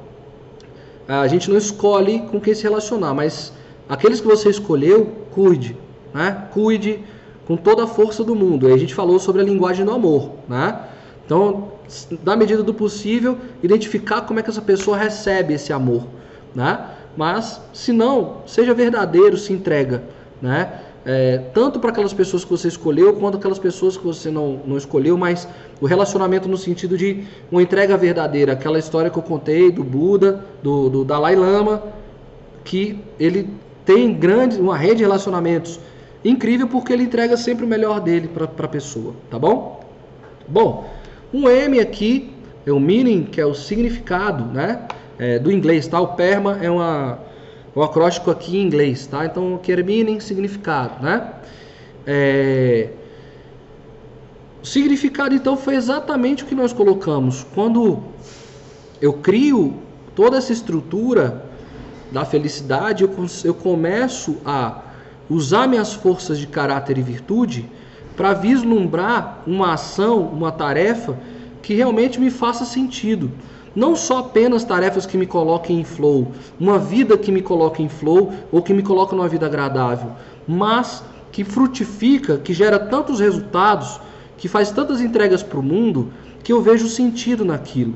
[1.06, 3.52] a gente não escolhe com quem se relacionar, mas
[3.86, 5.76] aqueles que você escolheu, cuide.
[6.14, 6.46] Né?
[6.52, 7.00] Cuide
[7.46, 8.68] com toda a força do mundo.
[8.70, 10.30] E a gente falou sobre a linguagem do amor.
[10.48, 10.78] Né?
[11.26, 11.68] Então,
[12.24, 16.06] na medida do possível, identificar como é que essa pessoa recebe esse amor.
[16.54, 16.82] Né?
[17.14, 20.02] Mas, se não, seja verdadeiro, se entrega.
[20.40, 20.80] Né?
[21.04, 24.76] É, tanto para aquelas pessoas que você escolheu quanto aquelas pessoas que você não, não
[24.76, 25.48] escolheu, mas
[25.80, 30.44] o relacionamento no sentido de uma entrega verdadeira, aquela história que eu contei do Buda,
[30.62, 31.82] do, do Dalai Lama,
[32.64, 33.48] que ele
[33.84, 35.80] tem grande, uma rede de relacionamentos
[36.24, 39.84] incrível porque ele entrega sempre o melhor dele para a pessoa, tá bom?
[40.46, 40.88] Bom,
[41.34, 42.32] um M aqui
[42.64, 44.86] é o meaning, que é o significado, né?
[45.18, 46.00] É, do inglês, tá?
[46.00, 47.18] O PERMA é uma
[47.74, 49.24] o acróstico aqui em inglês, tá?
[49.24, 51.32] Então, meaning, significado, né?
[52.06, 52.90] É...
[54.62, 57.44] O significado, então, foi exatamente o que nós colocamos.
[57.54, 58.02] Quando
[59.00, 59.74] eu crio
[60.14, 61.44] toda essa estrutura
[62.12, 64.82] da felicidade, eu começo a
[65.28, 67.68] usar minhas forças de caráter e virtude
[68.16, 71.18] para vislumbrar uma ação, uma tarefa
[71.62, 73.32] que realmente me faça sentido.
[73.74, 77.88] Não só apenas tarefas que me coloquem em flow, uma vida que me coloque em
[77.88, 80.12] flow ou que me coloque numa vida agradável,
[80.46, 84.00] mas que frutifica, que gera tantos resultados,
[84.36, 86.12] que faz tantas entregas para o mundo,
[86.44, 87.94] que eu vejo sentido naquilo.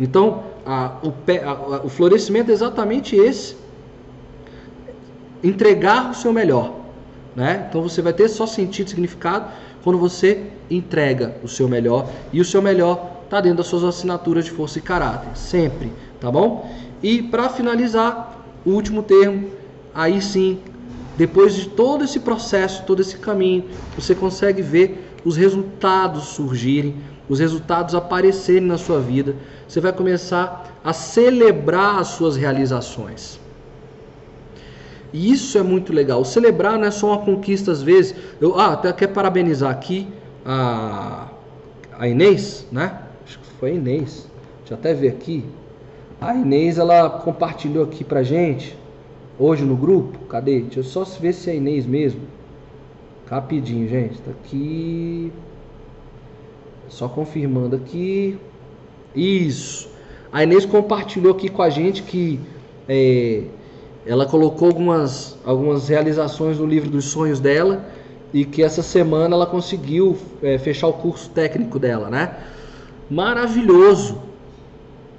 [0.00, 1.12] Então, a, o,
[1.44, 3.56] a, o florescimento é exatamente esse:
[5.42, 6.86] entregar o seu melhor.
[7.34, 7.66] Né?
[7.68, 9.50] Então você vai ter só sentido, significado
[9.84, 14.46] quando você entrega o seu melhor e o seu melhor está dentro das suas assinaturas
[14.46, 16.70] de força e caráter, sempre, tá bom?
[17.02, 19.50] E para finalizar, o último termo,
[19.94, 20.58] aí sim,
[21.16, 23.64] depois de todo esse processo, todo esse caminho,
[23.94, 26.96] você consegue ver os resultados surgirem,
[27.28, 29.34] os resultados aparecerem na sua vida.
[29.66, 33.40] Você vai começar a celebrar as suas realizações.
[35.12, 36.20] E isso é muito legal.
[36.20, 38.14] O celebrar não é só uma conquista às vezes.
[38.40, 40.06] Eu ah, até quero parabenizar aqui
[40.44, 41.28] a,
[41.98, 43.00] a Inês, né?
[43.58, 44.28] Foi a Inês.
[44.58, 45.44] Deixa eu até ver aqui.
[46.20, 48.76] A Inês ela compartilhou aqui pra gente
[49.38, 50.18] hoje no grupo.
[50.26, 50.60] Cadê?
[50.60, 52.20] Deixa eu só ver se é a Inês mesmo.
[53.26, 54.18] Rapidinho, gente.
[54.20, 55.32] Tá aqui.
[56.88, 58.38] Só confirmando aqui.
[59.14, 59.88] Isso.
[60.32, 62.40] A Inês compartilhou aqui com a gente que
[62.88, 63.44] é,
[64.04, 67.84] ela colocou algumas, algumas realizações no livro dos sonhos dela
[68.32, 72.36] e que essa semana ela conseguiu é, fechar o curso técnico dela, né?
[73.10, 74.18] Maravilhoso.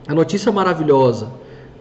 [0.08, 1.32] A notícia maravilhosa.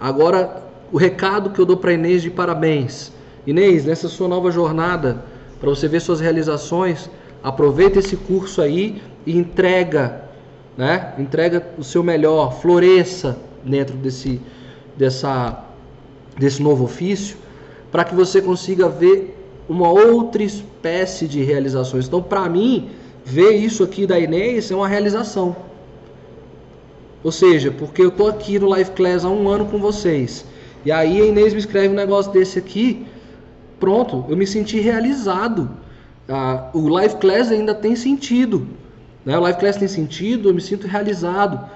[0.01, 3.13] Agora, o recado que eu dou para Inês de parabéns.
[3.47, 5.25] Inês, nessa sua nova jornada,
[5.61, 7.11] para você ver suas realizações,
[7.43, 10.23] aproveita esse curso aí e entrega,
[10.77, 11.15] né?
[11.19, 14.41] Entrega o seu melhor, floresça dentro desse,
[14.97, 15.65] dessa,
[16.39, 17.37] desse novo ofício,
[17.91, 19.37] para que você consiga ver
[19.69, 22.07] uma outra espécie de realizações.
[22.07, 22.91] Então, para mim,
[23.25, 25.57] ver isso aqui da Inês é uma realização.
[27.27, 30.45] Ou seja, porque eu tô aqui no Live Class há um ano com vocês.
[30.85, 33.05] E aí a Inês me escreve um negócio desse aqui.
[33.81, 35.69] Pronto, eu me senti realizado.
[36.29, 38.69] Ah, o Live Class ainda tem sentido.
[39.25, 39.37] Né?
[39.37, 41.69] O Live Class tem sentido, eu me sinto realizado.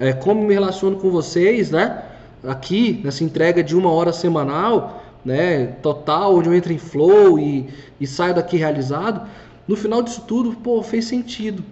[0.00, 2.02] É, como me relaciono com vocês, né?
[2.42, 5.66] Aqui, nessa entrega de uma hora semanal, né?
[5.84, 7.68] Total, onde eu entro em flow e,
[8.00, 9.24] e saio daqui realizado.
[9.68, 11.62] No final disso tudo, pô, fez sentido.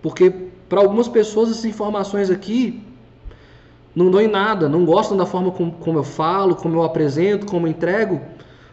[0.00, 0.32] Porque
[0.68, 2.82] para algumas pessoas essas informações aqui
[3.94, 7.46] não dão em nada, não gostam da forma como, como eu falo, como eu apresento,
[7.46, 8.20] como eu entrego.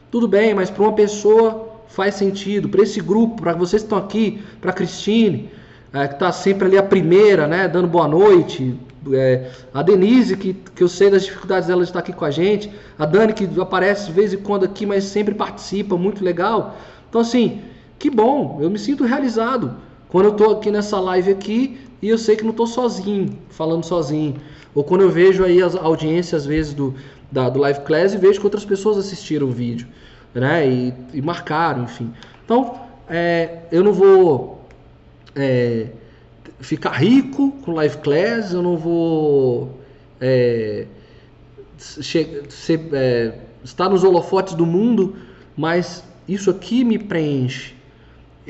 [0.10, 2.68] Tudo bem, mas para uma pessoa faz sentido.
[2.70, 5.50] Para esse grupo, para vocês que estão aqui, para a Cristine,
[5.94, 8.76] é, que está sempre ali a primeira, né, dando boa noite.
[9.14, 12.32] É, a Denise, que, que eu sei das dificuldades dela de estar aqui com a
[12.32, 12.72] gente.
[12.98, 16.76] A Dani, que aparece de vez em quando aqui, mas sempre participa, muito legal.
[17.10, 17.62] Então, assim,
[18.00, 19.76] que bom, eu me sinto realizado
[20.12, 23.86] quando eu estou aqui nessa live aqui e eu sei que não estou sozinho, falando
[23.86, 24.36] sozinho.
[24.76, 26.94] Ou quando eu vejo aí as audiências, às vezes, do,
[27.32, 29.88] da, do Live Class e vejo que outras pessoas assistiram o vídeo,
[30.34, 30.68] né?
[30.68, 32.12] E, e marcaram, enfim.
[32.44, 32.76] Então,
[33.10, 34.68] é, eu não vou
[35.34, 35.88] é,
[36.60, 39.80] ficar rico com Live Class, eu não vou
[40.20, 40.88] é,
[41.78, 42.50] ser,
[42.92, 43.34] é,
[43.64, 45.16] estar nos holofotes do mundo,
[45.56, 47.80] mas isso aqui me preenche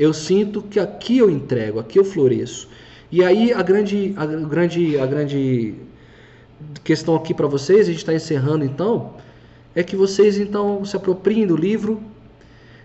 [0.02, 2.68] eu sinto que aqui eu entrego, aqui eu floresço.
[3.12, 5.76] E aí a grande, a grande, a grande
[6.84, 9.14] questão aqui para vocês, a gente está encerrando então,
[9.76, 12.02] é que vocês então se apropriem do livro,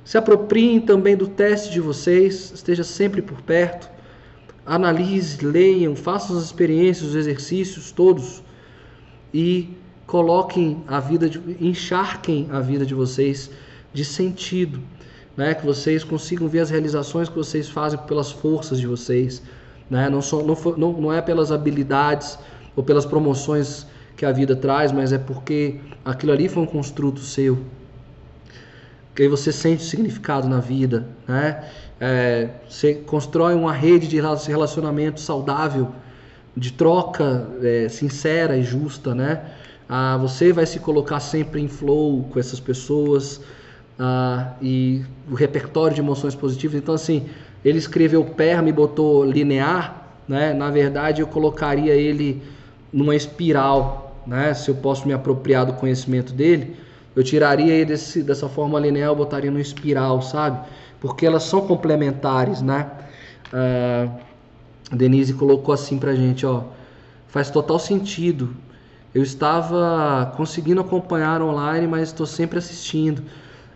[0.04, 3.88] se apropriem também do teste de vocês, esteja sempre por perto,
[4.66, 8.42] analise, leiam, façam as experiências, os exercícios todos
[9.32, 9.70] e
[10.06, 13.50] coloquem a vida, de, encharquem a vida de vocês
[13.94, 14.82] de sentido
[15.36, 15.54] né?
[15.54, 19.42] que vocês consigam ver as realizações que vocês fazem pelas forças de vocês.
[19.90, 20.08] Né?
[20.08, 22.38] Não, só, não, não, não é pelas habilidades
[22.74, 27.20] ou pelas promoções que a vida traz, mas é porque aquilo ali foi um construto
[27.20, 27.58] seu.
[29.14, 31.64] Que aí você sente significado na vida, né?
[31.98, 35.88] É, você constrói uma rede de relacionamento saudável,
[36.54, 39.42] de troca é, sincera e justa, né?
[39.88, 43.40] Ah, você vai se colocar sempre em flow com essas pessoas,
[43.98, 46.76] ah, e o repertório de emoções positivas.
[46.76, 47.26] Então, assim,
[47.64, 50.52] ele escreveu perma e botou linear, né?
[50.52, 52.42] Na verdade, eu colocaria ele
[52.92, 54.54] numa espiral, né?
[54.54, 56.76] Se eu posso me apropriar do conhecimento dele,
[57.14, 60.66] eu tiraria ele desse, dessa forma linear, eu botaria no espiral, sabe?
[61.00, 62.90] Porque elas são complementares, né?
[63.52, 64.08] Ah,
[64.92, 66.64] Denise colocou assim pra gente, ó.
[67.28, 68.54] Faz total sentido.
[69.14, 73.22] Eu estava conseguindo acompanhar online, mas estou sempre assistindo.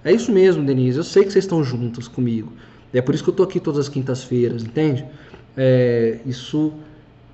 [0.05, 0.99] É isso mesmo, Denise.
[0.99, 2.53] Eu sei que vocês estão juntos comigo.
[2.93, 5.05] É por isso que eu estou aqui todas as quintas-feiras, entende?
[5.57, 6.73] É, isso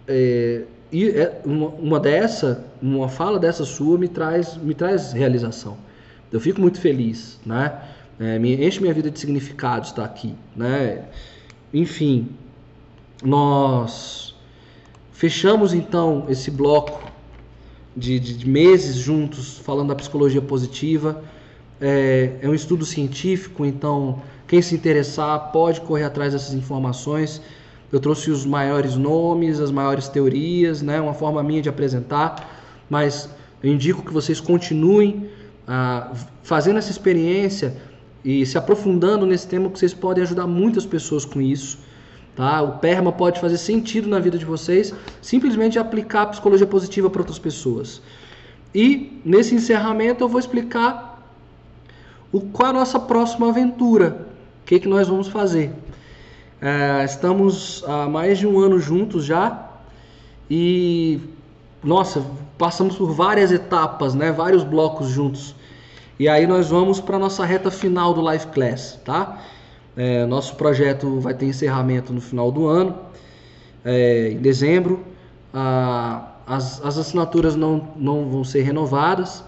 [0.06, 0.62] é,
[0.92, 5.76] e é, uma, uma dessa, uma fala dessa sua me traz, me traz realização.
[6.30, 7.80] Eu fico muito feliz, né?
[8.18, 11.04] É, me enche minha vida de significado estar aqui, né?
[11.72, 12.28] Enfim,
[13.22, 14.34] nós
[15.12, 17.10] fechamos então esse bloco
[17.96, 21.22] de, de, de meses juntos falando da psicologia positiva.
[21.80, 27.42] É, é um estudo científico, então quem se interessar pode correr atrás dessas informações.
[27.92, 31.00] Eu trouxe os maiores nomes, as maiores teorias, né?
[31.00, 33.28] uma forma minha de apresentar, mas
[33.62, 35.28] eu indico que vocês continuem
[35.66, 36.12] ah,
[36.42, 37.76] fazendo essa experiência
[38.24, 41.78] e se aprofundando nesse tema, que vocês podem ajudar muitas pessoas com isso.
[42.34, 42.60] Tá?
[42.60, 47.22] O PERMA pode fazer sentido na vida de vocês, simplesmente aplicar a psicologia positiva para
[47.22, 48.02] outras pessoas.
[48.74, 51.05] E nesse encerramento eu vou explicar
[52.36, 54.26] o, qual é a nossa próxima aventura,
[54.62, 55.72] o que, que nós vamos fazer.
[56.60, 59.68] É, estamos há mais de um ano juntos já
[60.50, 61.20] e,
[61.82, 62.24] nossa,
[62.58, 65.54] passamos por várias etapas, né, vários blocos juntos.
[66.18, 69.38] E aí nós vamos para a nossa reta final do Life Class, tá?
[69.96, 72.94] É, nosso projeto vai ter encerramento no final do ano,
[73.84, 75.04] é, em dezembro.
[75.52, 79.42] Ah, as, as assinaturas não, não vão ser renovadas,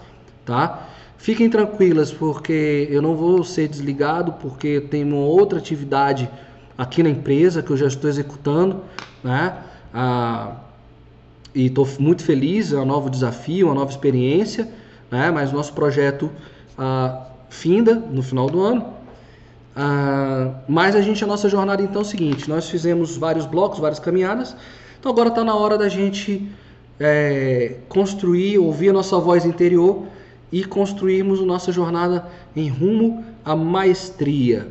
[0.45, 0.88] tá?
[1.19, 6.29] Fiquem tranquilas, porque eu não vou ser desligado, porque tem uma outra atividade
[6.77, 8.81] aqui na empresa que eu já estou executando,
[9.21, 9.57] né?
[9.93, 10.55] Ah,
[11.53, 14.69] e estou muito feliz, é um novo desafio, uma nova experiência,
[15.11, 15.29] né?
[15.29, 16.31] Mas nosso projeto
[16.77, 18.93] ah, finda no final do ano.
[19.75, 23.79] Ah, mas a gente, a nossa jornada então é o seguinte: nós fizemos vários blocos,
[23.79, 24.55] várias caminhadas,
[24.97, 26.49] então agora está na hora da gente
[26.97, 30.07] é, construir, ouvir a nossa voz interior
[30.51, 34.67] e construirmos nossa jornada em rumo à maestria.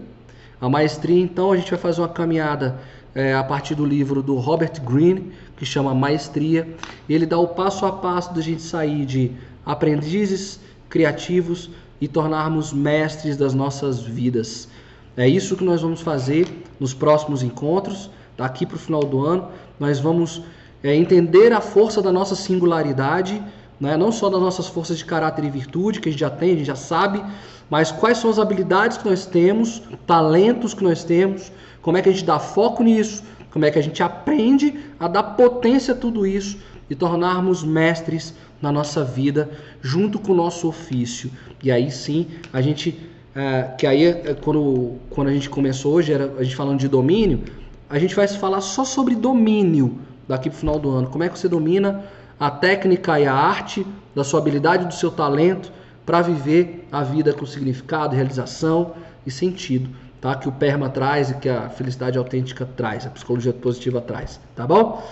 [0.60, 2.80] A maestria, então, a gente vai fazer uma caminhada
[3.14, 6.68] é, a partir do livro do Robert Greene, que chama Maestria.
[7.08, 9.32] Ele dá o passo a passo da gente sair de
[9.64, 11.70] aprendizes criativos
[12.00, 14.68] e tornarmos mestres das nossas vidas.
[15.16, 16.46] É isso que nós vamos fazer
[16.78, 19.48] nos próximos encontros, daqui para o final do ano.
[19.78, 20.42] Nós vamos
[20.82, 23.42] é, entender a força da nossa singularidade,
[23.80, 23.96] né?
[23.96, 26.56] não só das nossas forças de caráter e virtude, que a gente já tem, a
[26.56, 27.22] gente já sabe,
[27.70, 31.52] mas quais são as habilidades que nós temos, talentos que nós temos,
[31.82, 35.08] como é que a gente dá foco nisso, como é que a gente aprende a
[35.08, 36.58] dar potência a tudo isso
[36.88, 39.50] e tornarmos mestres na nossa vida
[39.80, 41.30] junto com o nosso ofício.
[41.62, 42.98] E aí sim, a gente,
[43.34, 46.88] é, que aí é, quando, quando a gente começou hoje, era a gente falando de
[46.88, 47.44] domínio,
[47.88, 51.08] a gente vai falar só sobre domínio daqui para o final do ano.
[51.08, 52.04] Como é que você domina
[52.39, 55.72] a técnica e a arte da sua habilidade, do seu talento
[56.05, 58.95] para viver a vida com significado, realização
[59.26, 60.34] e sentido, tá?
[60.34, 64.66] Que o PERMA traz e que a felicidade autêntica traz, a psicologia positiva traz, tá
[64.66, 65.03] bom?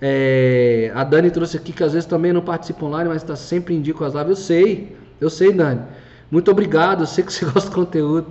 [0.00, 3.74] É, a Dani trouxe aqui que às vezes também não participa online, mas está sempre
[3.74, 4.30] em dia com as lives.
[4.30, 5.82] Eu sei, eu sei, Dani.
[6.30, 8.28] Muito obrigado, eu sei que você gosta do conteúdo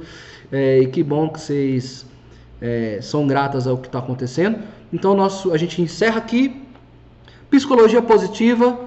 [0.52, 2.06] é, e que bom que vocês
[2.60, 4.60] é, são gratas ao que está acontecendo.
[4.92, 6.69] Então nosso, a gente encerra aqui.
[7.50, 8.78] Psicologia positiva.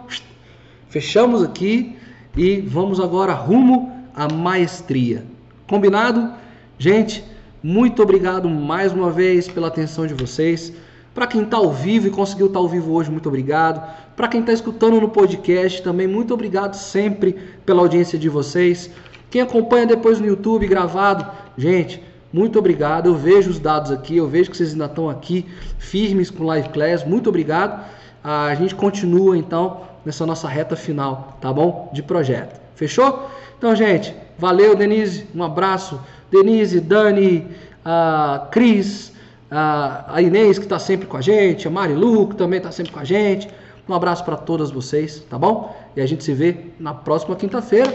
[0.88, 1.96] Fechamos aqui
[2.36, 5.24] e vamos agora rumo à maestria.
[5.66, 6.32] Combinado?
[6.78, 7.24] Gente,
[7.60, 10.72] muito obrigado mais uma vez pela atenção de vocês.
[11.12, 13.82] Para quem está ao vivo e conseguiu estar tá ao vivo hoje, muito obrigado.
[14.14, 17.36] Para quem está escutando no podcast, também muito obrigado sempre
[17.66, 18.88] pela audiência de vocês.
[19.28, 21.26] Quem acompanha depois no YouTube gravado,
[21.58, 22.00] gente,
[22.32, 23.06] muito obrigado.
[23.06, 25.46] Eu vejo os dados aqui, eu vejo que vocês ainda estão aqui
[25.78, 27.04] firmes com Live Class.
[27.04, 27.84] Muito obrigado.
[28.22, 31.90] A gente continua então nessa nossa reta final, tá bom?
[31.92, 32.60] De projeto.
[32.74, 33.28] Fechou?
[33.58, 35.26] Então, gente, valeu, Denise.
[35.34, 36.00] Um abraço.
[36.30, 37.46] Denise, Dani,
[37.84, 39.12] a Cris,
[39.50, 43.00] a Inês, que está sempre com a gente, a Marilu, que também está sempre com
[43.00, 43.48] a gente.
[43.88, 45.76] Um abraço para todas vocês, tá bom?
[45.94, 47.94] E a gente se vê na próxima quinta-feira,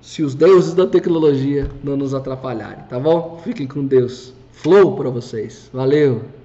[0.00, 3.40] se os deuses da tecnologia não nos atrapalharem, tá bom?
[3.42, 4.34] Fiquem com Deus.
[4.52, 5.70] Flow para vocês.
[5.72, 6.37] Valeu!